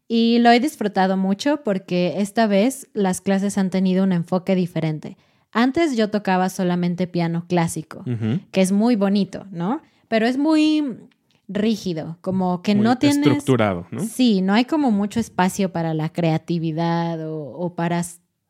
Y 0.06 0.38
lo 0.38 0.52
he 0.52 0.60
disfrutado 0.60 1.16
mucho 1.16 1.62
porque 1.64 2.14
esta 2.18 2.46
vez 2.46 2.86
las 2.92 3.20
clases 3.20 3.58
han 3.58 3.70
tenido 3.70 4.04
un 4.04 4.12
enfoque 4.12 4.54
diferente. 4.54 5.16
Antes 5.54 5.96
yo 5.96 6.10
tocaba 6.10 6.48
solamente 6.48 7.06
piano 7.06 7.46
clásico, 7.48 8.04
que 8.50 8.60
es 8.60 8.72
muy 8.72 8.96
bonito, 8.96 9.46
¿no? 9.52 9.80
Pero 10.08 10.26
es 10.26 10.36
muy 10.36 10.98
rígido, 11.46 12.18
como 12.22 12.60
que 12.60 12.74
no 12.74 12.98
tiene 12.98 13.20
estructurado, 13.20 13.86
¿no? 13.92 14.00
Sí, 14.00 14.42
no 14.42 14.52
hay 14.52 14.64
como 14.64 14.90
mucho 14.90 15.20
espacio 15.20 15.70
para 15.70 15.94
la 15.94 16.08
creatividad 16.08 17.20
o, 17.24 17.72
para 17.76 18.02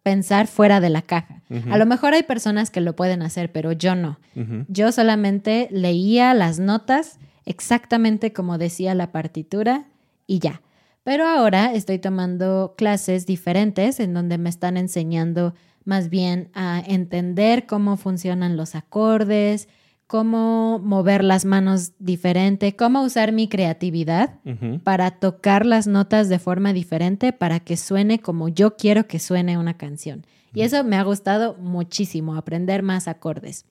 pensar 0.02 0.46
fuera 0.46 0.80
de 0.80 0.88
la 0.88 1.02
caja. 1.02 1.42
A 1.70 1.76
lo 1.76 1.84
mejor 1.84 2.14
hay 2.14 2.22
personas 2.22 2.70
que 2.70 2.80
lo 2.80 2.96
pueden 2.96 3.20
hacer, 3.20 3.52
pero 3.52 3.72
yo 3.72 3.94
no. 3.94 4.18
Yo 4.68 4.90
solamente 4.90 5.68
leía 5.70 6.32
las 6.32 6.58
notas 6.58 7.18
exactamente 7.44 8.32
como 8.32 8.56
decía 8.56 8.94
la 8.94 9.12
partitura 9.12 9.84
y 10.26 10.38
ya. 10.38 10.62
Pero 11.02 11.28
ahora 11.28 11.74
estoy 11.74 11.98
tomando 11.98 12.74
clases 12.78 13.26
diferentes 13.26 14.00
en 14.00 14.14
donde 14.14 14.38
me 14.38 14.48
están 14.48 14.78
enseñando 14.78 15.54
más 15.84 16.10
bien 16.10 16.50
a 16.54 16.82
entender 16.86 17.66
cómo 17.66 17.96
funcionan 17.96 18.56
los 18.56 18.74
acordes, 18.74 19.68
cómo 20.06 20.78
mover 20.78 21.24
las 21.24 21.44
manos 21.44 21.92
diferente, 21.98 22.76
cómo 22.76 23.02
usar 23.02 23.32
mi 23.32 23.48
creatividad 23.48 24.38
para 24.82 25.12
tocar 25.12 25.64
las 25.64 25.86
notas 25.86 26.28
de 26.28 26.38
forma 26.38 26.72
diferente 26.72 27.32
para 27.32 27.60
que 27.60 27.76
suene 27.76 28.20
como 28.20 28.48
yo 28.48 28.76
quiero 28.76 29.06
que 29.06 29.18
suene 29.18 29.58
una 29.58 29.76
canción. 29.76 30.26
Y 30.52 30.62
eso 30.62 30.84
me 30.84 30.96
ha 30.96 31.02
gustado 31.02 31.56
muchísimo, 31.58 32.36
aprender 32.36 32.82
más 32.82 33.08
acordes. 33.08 33.66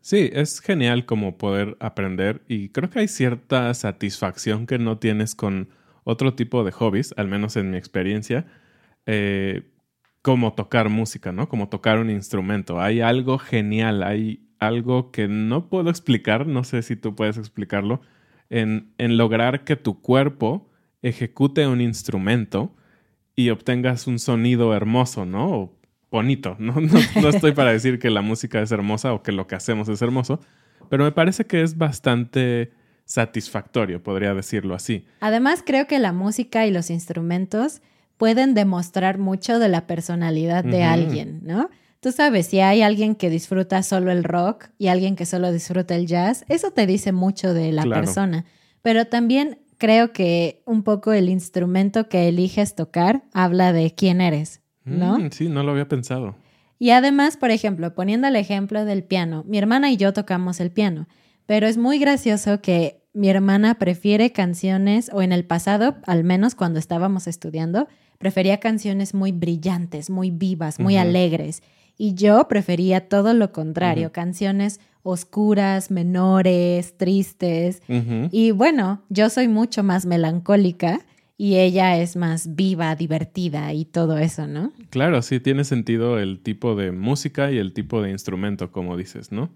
Sí, 0.00 0.30
es 0.32 0.60
genial 0.60 1.04
como 1.04 1.36
poder 1.36 1.76
aprender 1.78 2.42
y 2.48 2.70
creo 2.70 2.88
que 2.88 3.00
hay 3.00 3.08
cierta 3.08 3.74
satisfacción 3.74 4.66
que 4.66 4.78
no 4.78 4.98
tienes 4.98 5.34
con 5.34 5.68
otro 6.04 6.34
tipo 6.34 6.64
de 6.64 6.72
hobbies, 6.72 7.12
al 7.18 7.28
menos 7.28 7.56
en 7.56 7.70
mi 7.70 7.76
experiencia. 7.76 8.46
Eh, 9.04 9.68
como 10.22 10.54
tocar 10.54 10.88
música, 10.88 11.32
¿no? 11.32 11.48
Como 11.48 11.68
tocar 11.68 11.98
un 11.98 12.10
instrumento. 12.10 12.80
Hay 12.80 13.00
algo 13.00 13.38
genial, 13.38 14.02
hay 14.02 14.46
algo 14.58 15.10
que 15.10 15.28
no 15.28 15.68
puedo 15.68 15.90
explicar, 15.90 16.46
no 16.46 16.64
sé 16.64 16.82
si 16.82 16.96
tú 16.96 17.14
puedes 17.14 17.38
explicarlo, 17.38 18.02
en, 18.50 18.92
en 18.98 19.16
lograr 19.16 19.64
que 19.64 19.76
tu 19.76 20.00
cuerpo 20.00 20.68
ejecute 21.02 21.66
un 21.66 21.80
instrumento 21.80 22.74
y 23.34 23.50
obtengas 23.50 24.06
un 24.06 24.18
sonido 24.18 24.74
hermoso, 24.74 25.24
¿no? 25.24 25.50
O 25.50 25.80
bonito, 26.10 26.56
¿no? 26.58 26.74
No, 26.80 27.28
estoy 27.28 27.52
para 27.52 27.72
decir 27.72 27.98
que 27.98 28.10
la 28.10 28.22
música 28.22 28.60
es 28.60 28.72
hermosa 28.72 29.12
o 29.12 29.22
que 29.22 29.32
lo 29.32 29.46
que 29.46 29.54
hacemos 29.54 29.88
es 29.88 30.02
hermoso, 30.02 30.40
pero 30.88 31.04
me 31.04 31.12
parece 31.12 31.46
que 31.46 31.62
es 31.62 31.78
bastante 31.78 32.72
satisfactorio, 33.04 34.02
podría 34.02 34.34
decirlo 34.34 34.74
así. 34.74 35.04
Además, 35.20 35.62
creo 35.64 35.86
que 35.86 35.98
la 35.98 36.12
música 36.12 36.66
y 36.66 36.70
los 36.70 36.90
instrumentos 36.90 37.80
pueden 38.20 38.52
demostrar 38.52 39.16
mucho 39.16 39.58
de 39.58 39.70
la 39.70 39.86
personalidad 39.86 40.62
de 40.62 40.82
alguien, 40.82 41.40
¿no? 41.42 41.70
Tú 42.00 42.12
sabes, 42.12 42.48
si 42.48 42.60
hay 42.60 42.82
alguien 42.82 43.14
que 43.14 43.30
disfruta 43.30 43.82
solo 43.82 44.12
el 44.12 44.24
rock 44.24 44.66
y 44.76 44.88
alguien 44.88 45.16
que 45.16 45.24
solo 45.24 45.50
disfruta 45.50 45.96
el 45.96 46.06
jazz, 46.06 46.44
eso 46.50 46.70
te 46.70 46.86
dice 46.86 47.12
mucho 47.12 47.54
de 47.54 47.72
la 47.72 47.82
persona. 47.84 48.44
Pero 48.82 49.06
también 49.06 49.60
creo 49.78 50.12
que 50.12 50.62
un 50.66 50.82
poco 50.82 51.14
el 51.14 51.30
instrumento 51.30 52.10
que 52.10 52.28
eliges 52.28 52.74
tocar 52.74 53.22
habla 53.32 53.72
de 53.72 53.94
quién 53.94 54.20
eres, 54.20 54.60
¿no? 54.84 55.18
Mm, 55.18 55.30
sí, 55.30 55.48
no 55.48 55.62
lo 55.62 55.72
había 55.72 55.88
pensado. 55.88 56.36
Y 56.78 56.90
además, 56.90 57.38
por 57.38 57.50
ejemplo, 57.50 57.94
poniendo 57.94 58.28
el 58.28 58.36
ejemplo 58.36 58.84
del 58.84 59.02
piano, 59.02 59.44
mi 59.46 59.56
hermana 59.56 59.90
y 59.90 59.96
yo 59.96 60.12
tocamos 60.12 60.60
el 60.60 60.70
piano, 60.70 61.08
pero 61.46 61.66
es 61.66 61.78
muy 61.78 61.98
gracioso 61.98 62.60
que 62.60 63.00
mi 63.12 63.28
hermana 63.28 63.76
prefiere 63.76 64.30
canciones, 64.32 65.10
o 65.12 65.22
en 65.22 65.32
el 65.32 65.44
pasado, 65.44 65.96
al 66.06 66.22
menos 66.22 66.54
cuando 66.54 66.78
estábamos 66.78 67.26
estudiando, 67.26 67.88
prefería 68.20 68.60
canciones 68.60 69.14
muy 69.14 69.32
brillantes, 69.32 70.10
muy 70.10 70.30
vivas, 70.30 70.78
muy 70.78 70.98
alegres. 70.98 71.62
Y 71.96 72.14
yo 72.14 72.46
prefería 72.48 73.08
todo 73.08 73.32
lo 73.32 73.50
contrario, 73.50 74.12
canciones 74.12 74.78
oscuras, 75.02 75.90
menores, 75.90 76.98
tristes. 76.98 77.82
Y 78.30 78.50
bueno, 78.50 79.02
yo 79.08 79.30
soy 79.30 79.48
mucho 79.48 79.82
más 79.82 80.04
melancólica 80.04 81.00
y 81.38 81.56
ella 81.56 81.96
es 81.98 82.14
más 82.14 82.54
viva, 82.54 82.94
divertida 82.94 83.72
y 83.72 83.86
todo 83.86 84.18
eso, 84.18 84.46
¿no? 84.46 84.70
Claro, 84.90 85.22
sí, 85.22 85.40
tiene 85.40 85.64
sentido 85.64 86.18
el 86.18 86.40
tipo 86.40 86.74
de 86.74 86.92
música 86.92 87.50
y 87.50 87.56
el 87.56 87.72
tipo 87.72 88.02
de 88.02 88.10
instrumento, 88.10 88.70
como 88.70 88.98
dices, 88.98 89.32
¿no? 89.32 89.48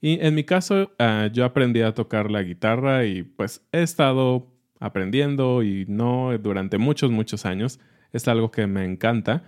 Y 0.00 0.20
en 0.24 0.36
mi 0.36 0.44
caso, 0.44 0.92
ah, 1.00 1.28
yo 1.32 1.44
aprendí 1.44 1.80
a 1.80 1.94
tocar 1.94 2.30
la 2.30 2.44
guitarra 2.44 3.06
y 3.06 3.24
pues 3.24 3.60
he 3.72 3.82
estado 3.82 4.46
aprendiendo 4.78 5.64
y 5.64 5.84
no 5.88 6.36
durante 6.38 6.78
muchos, 6.78 7.10
muchos 7.10 7.44
años. 7.44 7.80
Es 8.14 8.26
algo 8.28 8.50
que 8.50 8.66
me 8.66 8.86
encanta. 8.86 9.44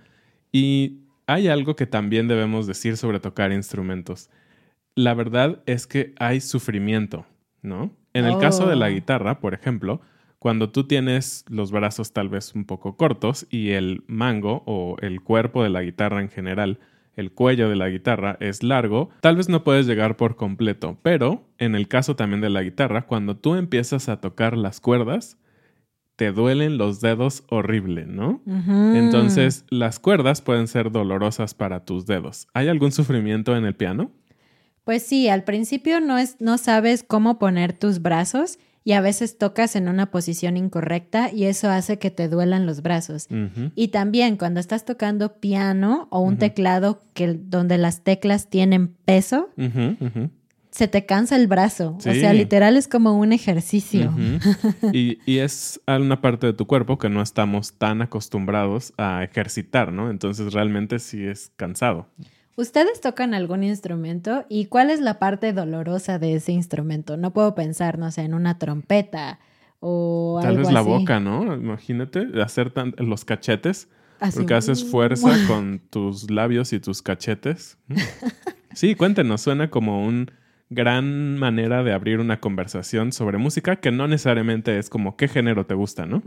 Y 0.51 0.99
hay 1.25 1.47
algo 1.47 1.75
que 1.75 1.87
también 1.87 2.27
debemos 2.27 2.67
decir 2.67 2.97
sobre 2.97 3.19
tocar 3.19 3.51
instrumentos. 3.51 4.29
La 4.93 5.15
verdad 5.15 5.63
es 5.65 5.87
que 5.87 6.13
hay 6.19 6.41
sufrimiento, 6.41 7.25
¿no? 7.63 7.91
En 8.13 8.25
el 8.25 8.37
caso 8.37 8.67
de 8.67 8.75
la 8.75 8.87
oh. 8.87 8.89
guitarra, 8.89 9.39
por 9.39 9.53
ejemplo, 9.53 10.01
cuando 10.39 10.69
tú 10.71 10.85
tienes 10.85 11.45
los 11.49 11.71
brazos 11.71 12.13
tal 12.13 12.29
vez 12.29 12.53
un 12.55 12.65
poco 12.65 12.97
cortos 12.97 13.47
y 13.49 13.71
el 13.71 14.03
mango 14.07 14.63
o 14.65 14.97
el 15.01 15.21
cuerpo 15.21 15.63
de 15.63 15.69
la 15.69 15.81
guitarra 15.81 16.21
en 16.21 16.29
general 16.29 16.79
el 17.15 17.31
cuello 17.31 17.67
de 17.67 17.75
la 17.75 17.89
guitarra 17.89 18.37
es 18.39 18.63
largo, 18.63 19.09
tal 19.21 19.35
vez 19.35 19.49
no 19.49 19.63
puedes 19.63 19.87
llegar 19.87 20.15
por 20.17 20.35
completo, 20.35 20.97
pero 21.01 21.43
en 21.57 21.75
el 21.75 21.87
caso 21.87 22.15
también 22.15 22.41
de 22.41 22.51
la 22.51 22.61
guitarra, 22.61 23.07
cuando 23.07 23.35
tú 23.35 23.55
empiezas 23.55 24.07
a 24.07 24.21
tocar 24.21 24.55
las 24.55 24.79
cuerdas, 24.79 25.37
te 26.17 26.31
duelen 26.31 26.77
los 26.77 26.99
dedos 26.99 27.43
horrible, 27.47 28.05
¿no? 28.07 28.41
Entonces, 28.47 29.65
las 29.69 29.99
cuerdas 29.99 30.41
pueden 30.41 30.67
ser 30.67 30.91
dolorosas 30.91 31.53
para 31.53 31.85
tus 31.85 32.07
dedos. 32.07 32.47
¿Hay 32.53 32.67
algún 32.67 32.91
sufrimiento 32.91 33.55
en 33.55 33.65
el 33.65 33.75
piano? 33.75 34.11
Pues 34.83 35.03
sí, 35.03 35.29
al 35.29 35.43
principio 35.43 36.01
no, 36.01 36.17
es, 36.17 36.37
no 36.39 36.57
sabes 36.57 37.03
cómo 37.03 37.37
poner 37.37 37.73
tus 37.73 38.01
brazos 38.01 38.57
y 38.83 38.93
a 38.93 39.01
veces 39.01 39.37
tocas 39.37 39.75
en 39.75 39.89
una 39.89 40.09
posición 40.09 40.57
incorrecta 40.57 41.29
y 41.31 41.43
eso 41.43 41.69
hace 41.69 41.99
que 41.99 42.09
te 42.09 42.29
duelan 42.29 42.65
los 42.65 42.81
brazos. 42.81 43.27
Y 43.75 43.89
también 43.89 44.37
cuando 44.37 44.59
estás 44.59 44.85
tocando 44.85 45.39
piano 45.39 46.07
o 46.09 46.21
un 46.21 46.37
teclado 46.37 47.03
que, 47.13 47.33
donde 47.33 47.77
las 47.77 48.03
teclas 48.03 48.49
tienen 48.49 48.87
peso, 49.05 49.49
se 50.77 50.87
te 50.87 51.07
cansa 51.07 51.35
el 51.35 51.47
brazo. 51.47 51.95
O 51.97 52.01
sea, 52.01 52.33
literal 52.33 52.77
es 52.77 52.87
como 52.87 53.17
un 53.17 53.33
ejercicio. 53.33 54.13
y, 54.93 55.17
y, 55.25 55.39
es 55.39 55.81
una 55.87 56.21
parte 56.21 56.45
de 56.45 56.53
tu 56.53 56.67
cuerpo 56.67 56.99
que 56.99 57.09
no 57.09 57.23
estamos 57.23 57.73
tan 57.73 58.03
acostumbrados 58.03 58.93
a 58.95 59.23
ejercitar, 59.23 59.91
¿no? 59.91 60.11
Entonces 60.11 60.53
realmente 60.53 60.99
sí 60.99 61.25
es 61.25 61.51
cansado. 61.55 62.05
¿Ustedes 62.57 63.01
tocan 63.01 63.33
algún 63.33 63.63
instrumento? 63.63 64.45
¿Y 64.49 64.65
cuál 64.67 64.91
es 64.91 64.99
la 64.99 65.17
parte 65.17 65.51
dolorosa 65.51 66.19
de 66.19 66.35
ese 66.35 66.51
instrumento? 66.51 67.17
No 67.17 67.33
puedo 67.33 67.55
pensar, 67.55 67.97
no 67.97 68.11
sé, 68.11 68.21
en 68.21 68.35
una 68.35 68.59
trompeta 68.59 69.39
o 69.79 70.39
Tal 70.43 70.57
vez 70.57 70.71
la 70.71 70.81
boca, 70.81 71.19
¿no? 71.19 71.55
Imagínate 71.55 72.27
hacer 72.39 72.71
los 72.99 73.25
cachetes. 73.25 73.89
Porque 74.35 74.53
haces 74.53 74.83
fuerza 74.83 75.31
con 75.47 75.79
tus 75.89 76.29
labios 76.29 76.71
y 76.71 76.79
tus 76.79 77.01
cachetes. 77.01 77.79
Sí, 78.73 78.93
cuéntenos, 78.93 79.41
suena 79.41 79.71
como 79.71 80.05
un 80.05 80.29
gran 80.69 81.37
manera 81.37 81.83
de 81.83 81.93
abrir 81.93 82.19
una 82.19 82.39
conversación 82.39 83.13
sobre 83.13 83.37
música 83.37 83.77
que 83.77 83.91
no 83.91 84.07
necesariamente 84.07 84.77
es 84.77 84.89
como 84.89 85.15
qué 85.15 85.27
género 85.27 85.65
te 85.65 85.75
gusta, 85.75 86.05
¿no? 86.05 86.21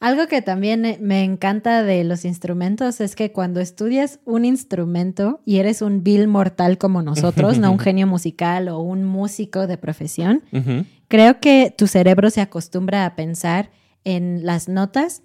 Algo 0.00 0.26
que 0.26 0.42
también 0.42 0.84
eh, 0.84 0.98
me 1.00 1.24
encanta 1.24 1.82
de 1.82 2.04
los 2.04 2.24
instrumentos 2.24 3.00
es 3.00 3.16
que 3.16 3.32
cuando 3.32 3.60
estudias 3.60 4.20
un 4.24 4.44
instrumento 4.44 5.40
y 5.46 5.58
eres 5.58 5.80
un 5.80 6.04
vil 6.04 6.28
mortal 6.28 6.76
como 6.76 7.02
nosotros, 7.02 7.58
no 7.58 7.72
un 7.72 7.78
genio 7.78 8.06
musical 8.06 8.68
o 8.68 8.78
un 8.78 9.04
músico 9.04 9.66
de 9.66 9.78
profesión, 9.78 10.42
creo 11.08 11.40
que 11.40 11.74
tu 11.76 11.86
cerebro 11.86 12.30
se 12.30 12.42
acostumbra 12.42 13.06
a 13.06 13.16
pensar 13.16 13.70
en 14.04 14.44
las 14.44 14.68
notas 14.68 15.22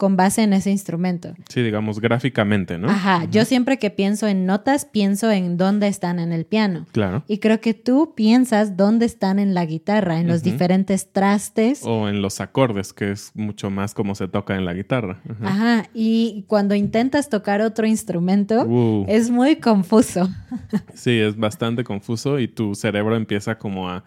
con 0.00 0.16
base 0.16 0.42
en 0.42 0.54
ese 0.54 0.70
instrumento. 0.70 1.34
Sí, 1.50 1.60
digamos 1.60 2.00
gráficamente, 2.00 2.78
¿no? 2.78 2.88
Ajá, 2.88 3.26
yo 3.30 3.44
siempre 3.44 3.78
que 3.78 3.90
pienso 3.90 4.28
en 4.28 4.46
notas, 4.46 4.86
pienso 4.86 5.30
en 5.30 5.58
dónde 5.58 5.88
están 5.88 6.18
en 6.18 6.32
el 6.32 6.46
piano. 6.46 6.86
Claro. 6.92 7.22
Y 7.28 7.36
creo 7.36 7.60
que 7.60 7.74
tú 7.74 8.14
piensas 8.16 8.78
dónde 8.78 9.04
están 9.04 9.38
en 9.38 9.52
la 9.52 9.66
guitarra, 9.66 10.18
en 10.18 10.26
los 10.26 10.42
diferentes 10.42 11.12
trastes. 11.12 11.82
O 11.84 12.08
en 12.08 12.22
los 12.22 12.40
acordes, 12.40 12.94
que 12.94 13.10
es 13.10 13.32
mucho 13.34 13.68
más 13.68 13.92
como 13.92 14.14
se 14.14 14.26
toca 14.26 14.56
en 14.56 14.64
la 14.64 14.72
guitarra. 14.72 15.20
Ajá, 15.42 15.90
y 15.92 16.46
cuando 16.48 16.74
intentas 16.74 17.28
tocar 17.28 17.60
otro 17.60 17.86
instrumento, 17.86 18.62
uh. 18.64 19.04
es 19.06 19.28
muy 19.28 19.56
confuso. 19.56 20.30
sí, 20.94 21.18
es 21.18 21.36
bastante 21.36 21.84
confuso 21.84 22.38
y 22.38 22.48
tu 22.48 22.74
cerebro 22.74 23.16
empieza 23.16 23.58
como 23.58 23.90
a 23.90 24.04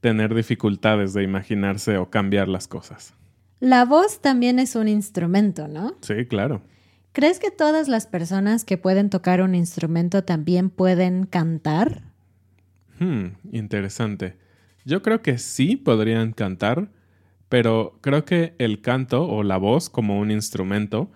tener 0.00 0.34
dificultades 0.34 1.12
de 1.12 1.22
imaginarse 1.22 1.98
o 1.98 2.08
cambiar 2.08 2.48
las 2.48 2.66
cosas. 2.66 3.12
La 3.60 3.84
voz 3.84 4.20
también 4.20 4.58
es 4.58 4.76
un 4.76 4.88
instrumento, 4.88 5.68
¿no? 5.68 5.96
Sí, 6.00 6.26
claro. 6.26 6.62
¿Crees 7.12 7.40
que 7.40 7.50
todas 7.50 7.88
las 7.88 8.06
personas 8.06 8.64
que 8.64 8.78
pueden 8.78 9.10
tocar 9.10 9.42
un 9.42 9.54
instrumento 9.54 10.22
también 10.22 10.70
pueden 10.70 11.26
cantar? 11.26 12.02
Hmm, 13.00 13.30
interesante. 13.50 14.36
Yo 14.84 15.02
creo 15.02 15.22
que 15.22 15.38
sí 15.38 15.76
podrían 15.76 16.32
cantar, 16.32 16.90
pero 17.48 17.98
creo 18.00 18.24
que 18.24 18.54
el 18.58 18.80
canto 18.80 19.26
o 19.26 19.42
la 19.42 19.56
voz 19.56 19.90
como 19.90 20.18
un 20.18 20.30
instrumento 20.30 21.10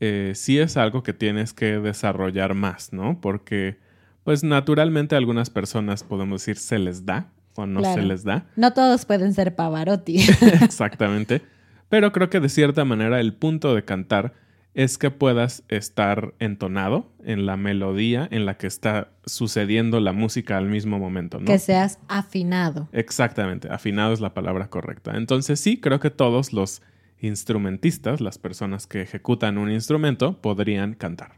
eh, 0.00 0.32
sí 0.34 0.58
es 0.58 0.76
algo 0.76 1.02
que 1.02 1.12
tienes 1.12 1.52
que 1.52 1.80
desarrollar 1.80 2.54
más, 2.54 2.92
¿no? 2.92 3.20
Porque, 3.20 3.78
pues 4.22 4.44
naturalmente 4.44 5.14
a 5.16 5.18
algunas 5.18 5.50
personas 5.50 6.04
podemos 6.04 6.42
decir 6.42 6.56
se 6.56 6.78
les 6.78 7.04
da 7.04 7.32
o 7.56 7.66
no 7.66 7.82
se 7.82 8.02
les 8.02 8.22
da. 8.22 8.46
No 8.54 8.72
todos 8.72 9.04
pueden 9.04 9.34
ser 9.34 9.56
Pavarotti. 9.56 10.18
Exactamente. 10.62 11.42
Pero 11.88 12.12
creo 12.12 12.30
que 12.30 12.40
de 12.40 12.48
cierta 12.48 12.84
manera 12.84 13.20
el 13.20 13.34
punto 13.34 13.74
de 13.74 13.84
cantar 13.84 14.34
es 14.74 14.98
que 14.98 15.10
puedas 15.10 15.64
estar 15.68 16.34
entonado 16.38 17.10
en 17.24 17.46
la 17.46 17.56
melodía 17.56 18.28
en 18.30 18.46
la 18.46 18.56
que 18.58 18.66
está 18.66 19.08
sucediendo 19.24 19.98
la 19.98 20.12
música 20.12 20.56
al 20.56 20.68
mismo 20.68 20.98
momento, 20.98 21.40
¿no? 21.40 21.46
Que 21.46 21.58
seas 21.58 21.98
afinado. 22.06 22.88
Exactamente, 22.92 23.68
afinado 23.70 24.12
es 24.12 24.20
la 24.20 24.34
palabra 24.34 24.70
correcta. 24.70 25.16
Entonces 25.16 25.58
sí, 25.58 25.80
creo 25.80 25.98
que 25.98 26.10
todos 26.10 26.52
los 26.52 26.82
instrumentistas, 27.20 28.20
las 28.20 28.38
personas 28.38 28.86
que 28.86 29.02
ejecutan 29.02 29.58
un 29.58 29.70
instrumento, 29.70 30.40
podrían 30.40 30.94
cantar. 30.94 31.32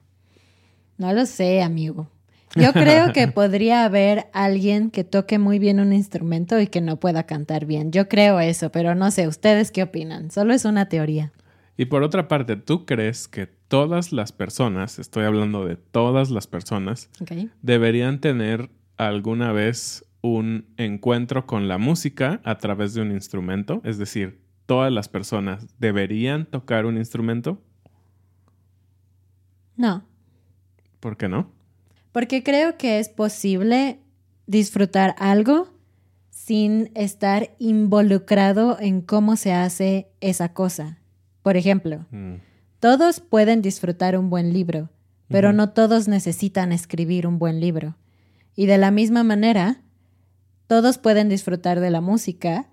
No 0.99 1.13
lo 1.15 1.25
sé, 1.25 1.63
amigo. 1.63 2.11
Yo 2.57 2.73
creo 2.73 3.13
que 3.13 3.29
podría 3.29 3.85
haber 3.85 4.27
alguien 4.33 4.91
que 4.91 5.05
toque 5.05 5.39
muy 5.39 5.59
bien 5.59 5.81
un 5.81 5.93
instrumento 5.93 6.61
y 6.61 6.67
que 6.67 6.81
no 6.81 6.99
pueda 6.99 7.25
cantar 7.25 7.67
bien. 7.67 7.93
Yo 7.93 8.09
creo 8.09 8.41
eso, 8.41 8.71
pero 8.73 8.95
no 8.95 9.11
sé, 9.11 9.29
¿ustedes 9.29 9.71
qué 9.71 9.83
opinan? 9.83 10.31
Solo 10.31 10.53
es 10.53 10.65
una 10.65 10.89
teoría. 10.89 11.33
Y 11.77 11.87
por 11.87 12.03
otra 12.03 12.29
parte, 12.29 12.57
¿tú 12.57 12.85
crees 12.85 13.29
que 13.29 13.47
todas 13.47 14.13
las 14.13 14.33
personas, 14.33 14.99
estoy 14.99 15.25
hablando 15.25 15.65
de 15.65 15.77
todas 15.77 16.31
las 16.31 16.47
personas, 16.47 17.09
deberían 17.63 18.21
tener 18.21 18.69
alguna 18.97 19.53
vez 19.53 20.05
un 20.21 20.67
encuentro 20.77 21.47
con 21.47 21.69
la 21.69 21.79
música 21.79 22.41
a 22.45 22.59
través 22.59 22.93
de 22.93 23.01
un 23.01 23.13
instrumento? 23.13 23.81
Es 23.85 23.97
decir, 23.97 24.43
¿todas 24.67 24.93
las 24.93 25.09
personas 25.09 25.67
deberían 25.79 26.45
tocar 26.45 26.85
un 26.85 26.99
instrumento? 26.99 27.63
No. 29.77 30.05
¿Por 30.99 31.17
qué 31.17 31.29
no? 31.29 31.60
Porque 32.13 32.43
creo 32.43 32.77
que 32.77 32.99
es 32.99 33.09
posible 33.09 34.01
disfrutar 34.47 35.15
algo 35.19 35.69
sin 36.31 36.91
estar 36.95 37.55
involucrado 37.59 38.79
en 38.81 39.01
cómo 39.01 39.37
se 39.37 39.53
hace 39.53 40.09
esa 40.21 40.53
cosa. 40.53 40.99
Por 41.43 41.57
ejemplo, 41.57 42.07
mm. 42.11 42.35
todos 42.81 43.21
pueden 43.21 43.63
disfrutar 43.63 44.19
un 44.19 44.31
buen 44.31 44.53
libro, 44.53 44.91
pero 45.29 45.53
no 45.53 45.71
todos 45.71 46.09
necesitan 46.09 46.73
escribir 46.73 47.27
un 47.27 47.39
buen 47.39 47.61
libro. 47.61 47.97
Y 48.57 48.67
de 48.67 48.79
la 48.79 48.91
misma 48.91 49.23
manera, 49.23 49.83
todos 50.67 50.99
pueden 50.99 51.29
disfrutar 51.29 51.79
de 51.79 51.91
la 51.91 52.01
música, 52.01 52.67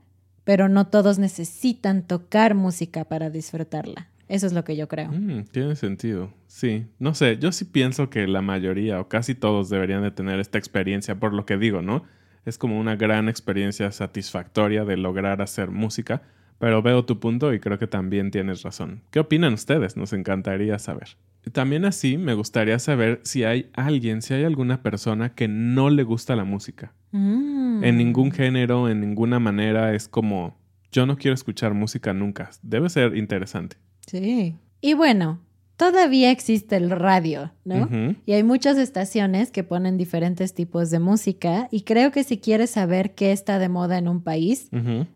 pero 0.44 0.70
no 0.70 0.88
todos 0.88 1.20
necesitan 1.20 2.02
tocar 2.02 2.56
música 2.56 3.06
para 3.06 3.30
disfrutarla. 3.30 4.10
Eso 4.28 4.46
es 4.46 4.54
lo 4.54 4.64
que 4.64 4.76
yo 4.76 4.88
creo. 4.88 5.10
Mm, 5.12 5.46
tiene 5.52 5.76
sentido. 5.76 6.34
Sí. 6.48 6.86
No 7.00 7.14
sé, 7.14 7.38
yo 7.38 7.52
sí 7.52 7.66
pienso 7.66 8.10
que 8.10 8.28
la 8.28 8.42
mayoría 8.42 9.00
o 9.00 9.08
casi 9.08 9.36
todos 9.36 9.70
deberían 9.70 10.04
de 10.04 10.12
tener 10.12 10.40
esta 10.40 10.58
experiencia 10.58 11.20
por 11.20 11.34
lo 11.34 11.46
que 11.46 11.58
digo, 11.58 11.82
¿no? 11.82 12.04
Es 12.46 12.58
como 12.58 12.80
una 12.80 12.96
gran 12.96 13.30
experiencia 13.30 13.92
satisfactoria 13.92 14.86
de 14.86 14.98
lograr 14.98 15.42
hacer 15.42 15.70
música, 15.70 16.24
pero 16.60 16.82
veo 16.82 17.06
tu 17.06 17.20
punto 17.20 17.54
y 17.54 17.60
creo 17.60 17.78
que 17.78 17.88
también 17.88 18.32
tienes 18.32 18.64
razón. 18.64 19.02
¿Qué 19.12 19.20
opinan 19.20 19.54
ustedes? 19.54 19.98
Nos 19.98 20.14
encantaría 20.14 20.80
saber. 20.80 21.18
También 21.52 21.86
así 21.86 22.18
me 22.18 22.34
gustaría 22.34 22.80
saber 22.80 23.22
si 23.24 23.44
hay 23.44 23.70
alguien, 23.74 24.22
si 24.22 24.34
hay 24.34 24.44
alguna 24.44 24.82
persona 24.82 25.34
que 25.34 25.48
no 25.48 25.90
le 25.90 26.04
gusta 26.04 26.36
la 26.36 26.44
música. 26.44 26.94
Mm. 27.12 27.84
En 27.84 27.98
ningún 27.98 28.32
género, 28.32 28.90
en 28.90 29.02
ninguna 29.02 29.40
manera 29.40 29.94
es 29.94 30.08
como, 30.08 30.58
yo 30.92 31.06
no 31.06 31.18
quiero 31.18 31.36
escuchar 31.36 31.74
música 31.74 32.14
nunca. 32.14 32.50
Debe 32.62 32.90
ser 32.90 33.16
interesante. 33.16 33.78
Sí. 34.08 34.56
Y 34.82 34.94
bueno, 34.96 35.40
todavía 35.78 36.32
existe 36.32 36.76
el 36.76 36.90
radio, 36.90 37.52
¿no? 37.64 37.88
Y 38.26 38.34
hay 38.34 38.44
muchas 38.44 38.78
estaciones 38.78 39.52
que 39.52 39.64
ponen 39.64 39.98
diferentes 39.98 40.54
tipos 40.54 40.90
de 40.90 41.00
música 41.00 41.68
y 41.72 41.82
creo 41.82 42.12
que 42.12 42.24
si 42.24 42.40
quieres 42.40 42.72
saber 42.72 43.14
qué 43.14 43.32
está 43.32 43.60
de 43.60 43.70
moda 43.70 43.98
en 43.98 44.08
un 44.08 44.22
país, 44.22 44.70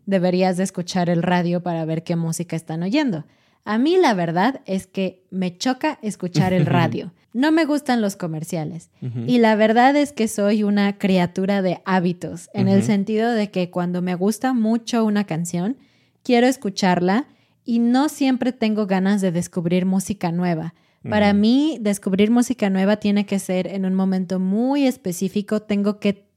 deberías 0.05 0.57
de 0.57 0.63
escuchar 0.63 1.09
el 1.09 1.23
radio 1.23 1.63
para 1.63 1.83
ver 1.85 2.03
qué 2.03 2.15
música 2.15 2.55
están 2.55 2.83
oyendo. 2.83 3.25
A 3.63 3.77
mí 3.77 3.97
la 3.97 4.13
verdad 4.13 4.61
es 4.65 4.87
que 4.87 5.23
me 5.29 5.57
choca 5.57 5.99
escuchar 6.01 6.53
el 6.53 6.65
radio. 6.67 7.11
No 7.33 7.51
me 7.51 7.65
gustan 7.65 8.01
los 8.01 8.15
comerciales. 8.15 8.89
Y 9.25 9.39
la 9.39 9.55
verdad 9.55 9.95
es 9.95 10.11
que 10.11 10.27
soy 10.27 10.63
una 10.63 10.97
criatura 10.97 11.61
de 11.61 11.81
hábitos, 11.85 12.49
en 12.53 12.67
el 12.67 12.83
sentido 12.83 13.31
de 13.31 13.49
que 13.49 13.69
cuando 13.69 14.01
me 14.01 14.15
gusta 14.15 14.53
mucho 14.53 15.05
una 15.05 15.23
canción, 15.25 15.77
quiero 16.23 16.47
escucharla 16.47 17.27
y 17.65 17.79
no 17.79 18.09
siempre 18.09 18.51
tengo 18.51 18.87
ganas 18.87 19.21
de 19.21 19.31
descubrir 19.31 19.85
música 19.85 20.31
nueva. 20.31 20.73
Para 21.09 21.33
mí, 21.33 21.79
descubrir 21.81 22.29
música 22.29 22.69
nueva 22.69 22.97
tiene 22.97 23.25
que 23.25 23.39
ser 23.39 23.65
en 23.65 23.85
un 23.85 23.95
momento 23.95 24.39
muy 24.39 24.85
específico. 24.85 25.59
Tengo 25.59 25.99
que 25.99 26.27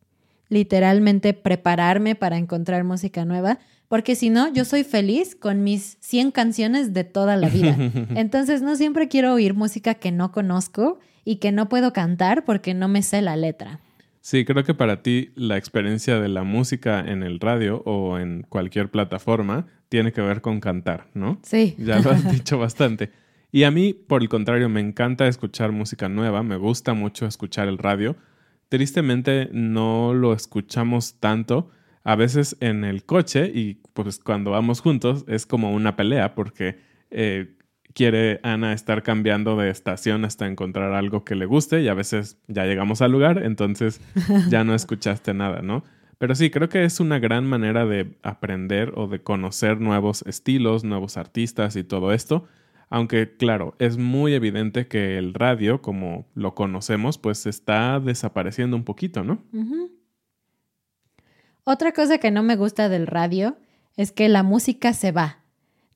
literalmente 0.48 1.34
prepararme 1.34 2.14
para 2.14 2.38
encontrar 2.38 2.82
música 2.84 3.26
nueva, 3.26 3.58
porque 3.88 4.14
si 4.14 4.30
no, 4.30 4.50
yo 4.52 4.64
soy 4.64 4.82
feliz 4.82 5.34
con 5.34 5.64
mis 5.64 5.98
100 6.00 6.30
canciones 6.30 6.94
de 6.94 7.04
toda 7.04 7.36
la 7.36 7.50
vida. 7.50 7.76
Entonces, 8.14 8.62
no 8.62 8.74
siempre 8.76 9.08
quiero 9.08 9.34
oír 9.34 9.52
música 9.52 9.94
que 9.94 10.12
no 10.12 10.32
conozco 10.32 10.98
y 11.26 11.36
que 11.36 11.52
no 11.52 11.68
puedo 11.68 11.92
cantar 11.92 12.46
porque 12.46 12.72
no 12.72 12.88
me 12.88 13.02
sé 13.02 13.20
la 13.20 13.36
letra. 13.36 13.80
Sí, 14.24 14.46
creo 14.46 14.64
que 14.64 14.72
para 14.72 15.02
ti 15.02 15.32
la 15.34 15.58
experiencia 15.58 16.18
de 16.18 16.30
la 16.30 16.44
música 16.44 16.98
en 16.98 17.22
el 17.22 17.40
radio 17.40 17.82
o 17.84 18.18
en 18.18 18.46
cualquier 18.48 18.90
plataforma 18.90 19.66
tiene 19.90 20.14
que 20.14 20.22
ver 20.22 20.40
con 20.40 20.60
cantar, 20.60 21.08
¿no? 21.12 21.38
Sí. 21.42 21.74
Ya 21.76 21.98
lo 22.00 22.10
has 22.10 22.24
dicho 22.32 22.56
bastante. 22.56 23.10
Y 23.52 23.64
a 23.64 23.70
mí, 23.70 23.92
por 23.92 24.22
el 24.22 24.30
contrario, 24.30 24.70
me 24.70 24.80
encanta 24.80 25.28
escuchar 25.28 25.72
música 25.72 26.08
nueva, 26.08 26.42
me 26.42 26.56
gusta 26.56 26.94
mucho 26.94 27.26
escuchar 27.26 27.68
el 27.68 27.76
radio. 27.76 28.16
Tristemente 28.70 29.50
no 29.52 30.14
lo 30.14 30.32
escuchamos 30.32 31.20
tanto. 31.20 31.70
A 32.02 32.16
veces 32.16 32.56
en 32.60 32.84
el 32.84 33.04
coche 33.04 33.52
y 33.54 33.74
pues 33.92 34.18
cuando 34.18 34.52
vamos 34.52 34.80
juntos 34.80 35.26
es 35.28 35.44
como 35.44 35.74
una 35.74 35.96
pelea 35.96 36.34
porque 36.34 36.78
eh, 37.10 37.58
quiere 37.94 38.40
Ana 38.42 38.72
estar 38.72 39.02
cambiando 39.02 39.56
de 39.56 39.70
estación 39.70 40.24
hasta 40.24 40.46
encontrar 40.46 40.92
algo 40.92 41.24
que 41.24 41.36
le 41.36 41.46
guste 41.46 41.80
y 41.80 41.88
a 41.88 41.94
veces 41.94 42.38
ya 42.48 42.64
llegamos 42.64 43.00
al 43.00 43.12
lugar, 43.12 43.42
entonces 43.42 44.00
ya 44.50 44.64
no 44.64 44.74
escuchaste 44.74 45.32
nada, 45.32 45.62
¿no? 45.62 45.84
Pero 46.18 46.34
sí, 46.34 46.50
creo 46.50 46.68
que 46.68 46.84
es 46.84 47.00
una 47.00 47.18
gran 47.18 47.46
manera 47.46 47.86
de 47.86 48.16
aprender 48.22 48.92
o 48.96 49.06
de 49.08 49.22
conocer 49.22 49.80
nuevos 49.80 50.22
estilos, 50.26 50.84
nuevos 50.84 51.16
artistas 51.16 51.76
y 51.76 51.84
todo 51.84 52.12
esto. 52.12 52.44
Aunque, 52.88 53.36
claro, 53.36 53.74
es 53.78 53.96
muy 53.96 54.34
evidente 54.34 54.86
que 54.86 55.18
el 55.18 55.34
radio, 55.34 55.82
como 55.82 56.26
lo 56.34 56.54
conocemos, 56.54 57.18
pues 57.18 57.46
está 57.46 57.98
desapareciendo 57.98 58.76
un 58.76 58.84
poquito, 58.84 59.24
¿no? 59.24 59.42
Otra 61.64 61.92
cosa 61.92 62.18
que 62.18 62.30
no 62.30 62.42
me 62.42 62.56
gusta 62.56 62.88
del 62.88 63.06
radio 63.06 63.56
es 63.96 64.12
que 64.12 64.28
la 64.28 64.42
música 64.42 64.92
se 64.92 65.12
va 65.12 65.43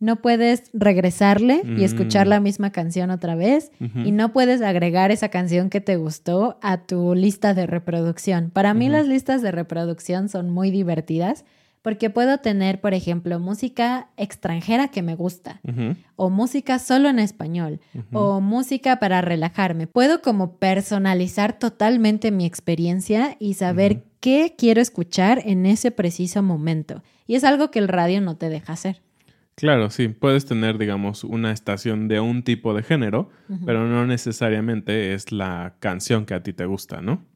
no 0.00 0.16
puedes 0.16 0.70
regresarle 0.72 1.62
y 1.76 1.82
escuchar 1.82 2.26
mm. 2.26 2.30
la 2.30 2.40
misma 2.40 2.70
canción 2.70 3.10
otra 3.10 3.34
vez 3.34 3.72
y 3.80 4.12
no 4.12 4.32
puedes 4.32 4.62
agregar 4.62 5.10
esa 5.10 5.28
canción 5.28 5.70
que 5.70 5.80
te 5.80 5.96
gustó 5.96 6.58
a 6.62 6.82
tu 6.82 7.14
lista 7.14 7.54
de 7.54 7.66
reproducción. 7.66 8.50
Para 8.50 8.74
mí 8.74 8.88
las 8.88 9.08
listas 9.08 9.42
de 9.42 9.50
reproducción 9.50 10.28
son 10.28 10.50
muy 10.50 10.70
divertidas 10.70 11.44
porque 11.82 12.10
puedo 12.10 12.38
tener, 12.38 12.80
por 12.80 12.92
ejemplo, 12.94 13.40
música 13.40 14.08
extranjera 14.16 14.88
que 14.88 15.02
me 15.02 15.14
gusta 15.14 15.60
o 16.16 16.30
música 16.30 16.78
solo 16.78 17.08
en 17.08 17.18
español 17.18 17.80
o 18.12 18.40
música 18.40 19.00
para 19.00 19.20
relajarme. 19.20 19.86
Puedo 19.86 20.22
como 20.22 20.56
personalizar 20.58 21.58
totalmente 21.58 22.30
mi 22.30 22.46
experiencia 22.46 23.36
y 23.40 23.54
saber 23.54 24.04
qué 24.20 24.54
quiero 24.56 24.80
escuchar 24.80 25.42
en 25.44 25.66
ese 25.66 25.90
preciso 25.90 26.42
momento. 26.42 27.02
Y 27.26 27.34
es 27.34 27.44
algo 27.44 27.70
que 27.70 27.78
el 27.78 27.88
radio 27.88 28.20
no 28.20 28.36
te 28.36 28.48
deja 28.48 28.72
hacer. 28.72 29.02
Claro, 29.58 29.90
sí, 29.90 30.06
puedes 30.06 30.46
tener, 30.46 30.78
digamos, 30.78 31.24
una 31.24 31.50
estación 31.50 32.06
de 32.06 32.20
un 32.20 32.44
tipo 32.44 32.74
de 32.74 32.84
género, 32.84 33.28
pero 33.66 33.88
no 33.88 34.06
necesariamente 34.06 35.14
es 35.14 35.32
la 35.32 35.74
canción 35.80 36.26
que 36.26 36.34
a 36.34 36.44
ti 36.44 36.52
te 36.52 36.64
gusta, 36.64 37.00
¿no? 37.00 37.26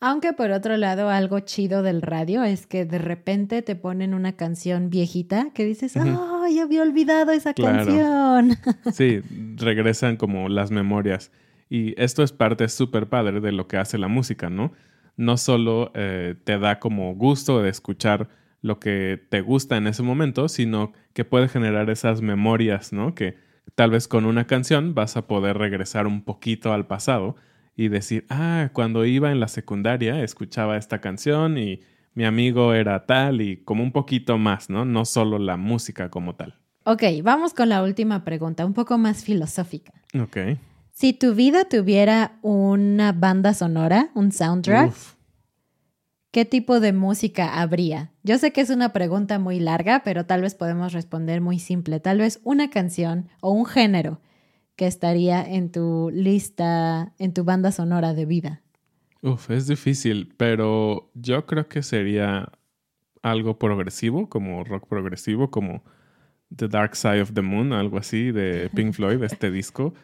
Aunque 0.00 0.32
por 0.32 0.52
otro 0.52 0.76
lado, 0.76 1.08
algo 1.08 1.40
chido 1.40 1.82
del 1.82 2.00
radio 2.00 2.44
es 2.44 2.68
que 2.68 2.84
de 2.84 2.98
repente 2.98 3.62
te 3.62 3.74
ponen 3.74 4.14
una 4.14 4.36
canción 4.36 4.88
viejita 4.88 5.50
que 5.52 5.64
dices, 5.64 5.96
¡oh, 5.96 6.46
ya 6.46 6.62
había 6.62 6.82
olvidado 6.82 7.32
esa 7.32 7.54
canción! 7.54 8.56
sí, 8.92 9.20
regresan 9.56 10.16
como 10.16 10.48
las 10.48 10.70
memorias. 10.70 11.32
Y 11.68 12.00
esto 12.00 12.22
es 12.22 12.30
parte 12.30 12.68
súper 12.68 13.08
padre 13.08 13.40
de 13.40 13.50
lo 13.50 13.66
que 13.66 13.78
hace 13.78 13.98
la 13.98 14.06
música, 14.06 14.48
¿no? 14.48 14.72
No 15.16 15.36
solo 15.36 15.90
eh, 15.96 16.36
te 16.44 16.56
da 16.60 16.78
como 16.78 17.16
gusto 17.16 17.60
de 17.60 17.70
escuchar 17.70 18.28
lo 18.60 18.80
que 18.80 19.20
te 19.30 19.40
gusta 19.40 19.76
en 19.76 19.86
ese 19.86 20.02
momento, 20.02 20.48
sino 20.48 20.92
que 21.12 21.24
puede 21.24 21.48
generar 21.48 21.90
esas 21.90 22.22
memorias, 22.22 22.92
¿no? 22.92 23.14
Que 23.14 23.36
tal 23.74 23.90
vez 23.90 24.08
con 24.08 24.24
una 24.24 24.46
canción 24.46 24.94
vas 24.94 25.16
a 25.16 25.26
poder 25.26 25.58
regresar 25.58 26.06
un 26.06 26.22
poquito 26.22 26.72
al 26.72 26.86
pasado 26.86 27.36
y 27.76 27.88
decir, 27.88 28.26
ah, 28.28 28.70
cuando 28.72 29.04
iba 29.04 29.30
en 29.30 29.40
la 29.40 29.48
secundaria 29.48 30.22
escuchaba 30.22 30.76
esta 30.76 31.00
canción 31.00 31.58
y 31.58 31.80
mi 32.14 32.24
amigo 32.24 32.74
era 32.74 33.06
tal 33.06 33.40
y 33.40 33.58
como 33.58 33.84
un 33.84 33.92
poquito 33.92 34.38
más, 34.38 34.68
¿no? 34.68 34.84
No 34.84 35.04
solo 35.04 35.38
la 35.38 35.56
música 35.56 36.10
como 36.10 36.34
tal. 36.34 36.58
Ok, 36.84 37.02
vamos 37.22 37.54
con 37.54 37.68
la 37.68 37.82
última 37.82 38.24
pregunta, 38.24 38.66
un 38.66 38.74
poco 38.74 38.98
más 38.98 39.22
filosófica. 39.22 39.92
Ok. 40.20 40.36
Si 40.90 41.12
tu 41.12 41.34
vida 41.34 41.68
tuviera 41.68 42.38
una 42.42 43.12
banda 43.12 43.54
sonora, 43.54 44.10
un 44.14 44.32
soundtrack, 44.32 44.92
¿qué 46.30 46.44
tipo 46.44 46.80
de 46.80 46.92
música 46.92 47.60
habría? 47.60 48.12
Yo 48.22 48.38
sé 48.38 48.52
que 48.52 48.60
es 48.60 48.70
una 48.70 48.92
pregunta 48.92 49.38
muy 49.38 49.60
larga, 49.60 50.02
pero 50.04 50.26
tal 50.26 50.42
vez 50.42 50.54
podemos 50.54 50.92
responder 50.92 51.40
muy 51.40 51.58
simple. 51.58 52.00
Tal 52.00 52.18
vez 52.18 52.40
una 52.44 52.70
canción 52.70 53.28
o 53.40 53.52
un 53.52 53.66
género 53.66 54.20
que 54.76 54.86
estaría 54.86 55.42
en 55.42 55.72
tu 55.72 56.10
lista, 56.12 57.12
en 57.18 57.34
tu 57.34 57.44
banda 57.44 57.72
sonora 57.72 58.14
de 58.14 58.26
vida. 58.26 58.62
Uf, 59.22 59.50
es 59.50 59.66
difícil, 59.66 60.32
pero 60.36 61.10
yo 61.14 61.46
creo 61.46 61.68
que 61.68 61.82
sería 61.82 62.52
algo 63.22 63.58
progresivo, 63.58 64.28
como 64.28 64.62
rock 64.62 64.86
progresivo, 64.88 65.50
como 65.50 65.82
The 66.54 66.68
Dark 66.68 66.94
Side 66.94 67.22
of 67.22 67.32
the 67.32 67.42
Moon, 67.42 67.72
algo 67.72 67.98
así 67.98 68.30
de 68.30 68.70
Pink 68.74 68.92
Floyd, 68.92 69.22
este 69.24 69.50
disco, 69.50 69.94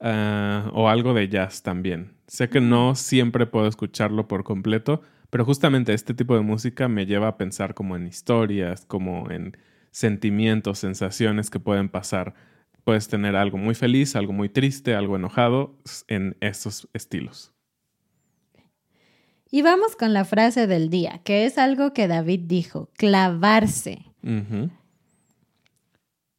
ah, 0.00 0.70
o 0.72 0.88
algo 0.88 1.14
de 1.14 1.28
jazz 1.28 1.62
también. 1.62 2.12
Sé 2.28 2.48
que 2.48 2.60
no 2.60 2.94
siempre 2.94 3.46
puedo 3.46 3.66
escucharlo 3.66 4.28
por 4.28 4.44
completo, 4.44 5.02
pero 5.32 5.46
justamente 5.46 5.94
este 5.94 6.12
tipo 6.12 6.34
de 6.34 6.42
música 6.42 6.88
me 6.88 7.06
lleva 7.06 7.26
a 7.26 7.38
pensar 7.38 7.72
como 7.72 7.96
en 7.96 8.06
historias, 8.06 8.84
como 8.84 9.30
en 9.30 9.56
sentimientos, 9.90 10.80
sensaciones 10.80 11.48
que 11.48 11.58
pueden 11.58 11.88
pasar. 11.88 12.34
Puedes 12.84 13.08
tener 13.08 13.34
algo 13.34 13.56
muy 13.56 13.74
feliz, 13.74 14.14
algo 14.14 14.34
muy 14.34 14.50
triste, 14.50 14.94
algo 14.94 15.16
enojado 15.16 15.78
en 16.08 16.36
estos 16.42 16.86
estilos. 16.92 17.54
Y 19.50 19.62
vamos 19.62 19.96
con 19.96 20.12
la 20.12 20.26
frase 20.26 20.66
del 20.66 20.90
día, 20.90 21.22
que 21.24 21.46
es 21.46 21.56
algo 21.56 21.94
que 21.94 22.08
David 22.08 22.40
dijo, 22.44 22.90
clavarse. 22.98 24.04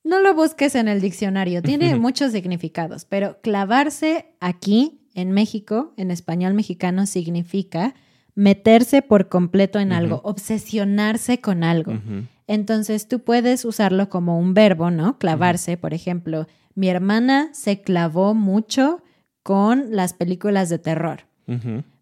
No 0.04 0.22
lo 0.22 0.36
busques 0.36 0.76
en 0.76 0.88
el 0.88 1.02
diccionario, 1.02 1.64
tiene 1.64 1.96
muchos 2.00 2.32
significados, 2.32 3.06
pero 3.06 3.42
clavarse 3.42 4.36
aquí 4.40 5.02
en 5.16 5.32
México, 5.32 5.96
en 5.98 6.12
español 6.12 6.54
mexicano, 6.54 7.08
significa 7.08 7.96
meterse 8.36 9.02
por 9.02 9.30
completo 9.30 9.80
en 9.80 9.92
algo, 9.92 10.22
obsesionarse 10.24 11.40
con 11.40 11.64
algo. 11.64 11.94
Entonces 12.48 13.08
tú 13.08 13.20
puedes 13.20 13.66
usarlo 13.66 14.10
como 14.10 14.40
un 14.40 14.54
verbo, 14.54 14.92
¿no? 14.92 15.18
Clavarse, 15.18 15.78
por 15.78 15.94
ejemplo, 15.94 16.48
mi 16.76 16.90
hermana 16.90 17.50
se 17.54 17.82
clavó 17.82 18.34
mucho 18.34 19.02
con 19.44 19.88
las 19.92 20.14
películas 20.14 20.70
de 20.70 20.80
terror. 20.80 21.22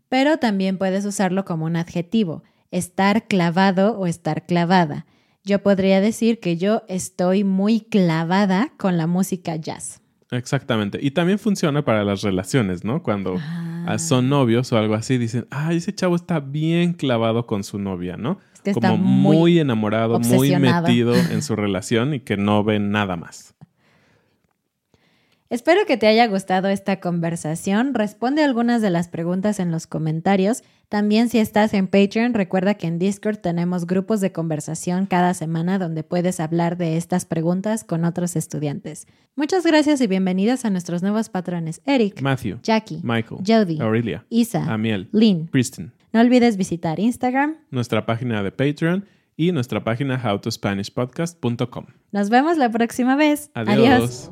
Pero 0.09 0.37
también 0.37 0.77
puedes 0.77 1.05
usarlo 1.05 1.45
como 1.45 1.65
un 1.65 1.75
adjetivo, 1.75 2.43
estar 2.69 3.27
clavado 3.27 3.97
o 3.97 4.07
estar 4.07 4.45
clavada. 4.45 5.05
Yo 5.43 5.63
podría 5.63 6.01
decir 6.01 6.39
que 6.39 6.57
yo 6.57 6.83
estoy 6.87 7.43
muy 7.43 7.81
clavada 7.81 8.73
con 8.77 8.97
la 8.97 9.07
música 9.07 9.55
jazz. 9.55 10.00
Exactamente. 10.31 10.97
Y 11.01 11.11
también 11.11 11.37
funciona 11.37 11.83
para 11.83 12.05
las 12.05 12.21
relaciones, 12.21 12.85
¿no? 12.85 13.03
Cuando 13.03 13.35
ah. 13.37 13.97
son 13.99 14.29
novios 14.29 14.71
o 14.71 14.77
algo 14.77 14.95
así, 14.95 15.17
dicen, 15.17 15.45
ay, 15.51 15.77
ese 15.77 15.93
chavo 15.93 16.15
está 16.15 16.39
bien 16.39 16.93
clavado 16.93 17.45
con 17.45 17.65
su 17.65 17.77
novia, 17.77 18.15
¿no? 18.15 18.39
Como 18.73 18.97
muy, 18.97 19.59
enamorado, 19.59 20.19
muy 20.19 20.55
metido 20.55 21.15
en 21.15 21.41
su 21.41 21.55
relación 21.55 22.13
y 22.13 22.21
que 22.21 22.37
no 22.37 22.63
ve 22.63 22.79
nada 22.79 23.17
más. 23.17 23.55
Espero 25.51 25.81
que 25.85 25.97
te 25.97 26.07
haya 26.07 26.27
gustado 26.27 26.69
esta 26.69 27.01
conversación. 27.01 27.93
Responde 27.93 28.41
algunas 28.41 28.81
de 28.81 28.89
las 28.89 29.09
preguntas 29.09 29.59
en 29.59 29.69
los 29.69 29.85
comentarios. 29.85 30.63
También 30.87 31.27
si 31.27 31.39
estás 31.39 31.73
en 31.73 31.87
Patreon, 31.87 32.33
recuerda 32.33 32.75
que 32.75 32.87
en 32.87 32.99
Discord 32.99 33.39
tenemos 33.39 33.85
grupos 33.85 34.21
de 34.21 34.31
conversación 34.31 35.07
cada 35.07 35.33
semana 35.33 35.77
donde 35.77 36.03
puedes 36.03 36.39
hablar 36.39 36.77
de 36.77 36.95
estas 36.95 37.25
preguntas 37.25 37.83
con 37.83 38.05
otros 38.05 38.37
estudiantes. 38.37 39.07
Muchas 39.35 39.65
gracias 39.65 39.99
y 39.99 40.07
bienvenidos 40.07 40.63
a 40.63 40.69
nuestros 40.69 41.01
nuevos 41.01 41.27
patrones 41.27 41.81
Eric, 41.85 42.21
Matthew, 42.21 42.59
Jackie, 42.63 43.01
Michael, 43.03 43.41
Jody, 43.45 43.81
Aurelia, 43.81 44.25
Isa, 44.29 44.63
Amiel, 44.73 45.09
Lynn. 45.11 45.47
Kristen. 45.47 45.91
No 46.13 46.21
olvides 46.21 46.55
visitar 46.55 46.97
Instagram. 47.01 47.57
Nuestra 47.71 48.05
página 48.05 48.41
de 48.41 48.53
Patreon 48.53 49.03
y 49.35 49.51
nuestra 49.51 49.83
página 49.83 50.15
howtospanishpodcast.com. 50.15 51.87
Nos 52.13 52.29
vemos 52.29 52.57
la 52.57 52.71
próxima 52.71 53.17
vez. 53.17 53.51
Adiós. 53.53 54.31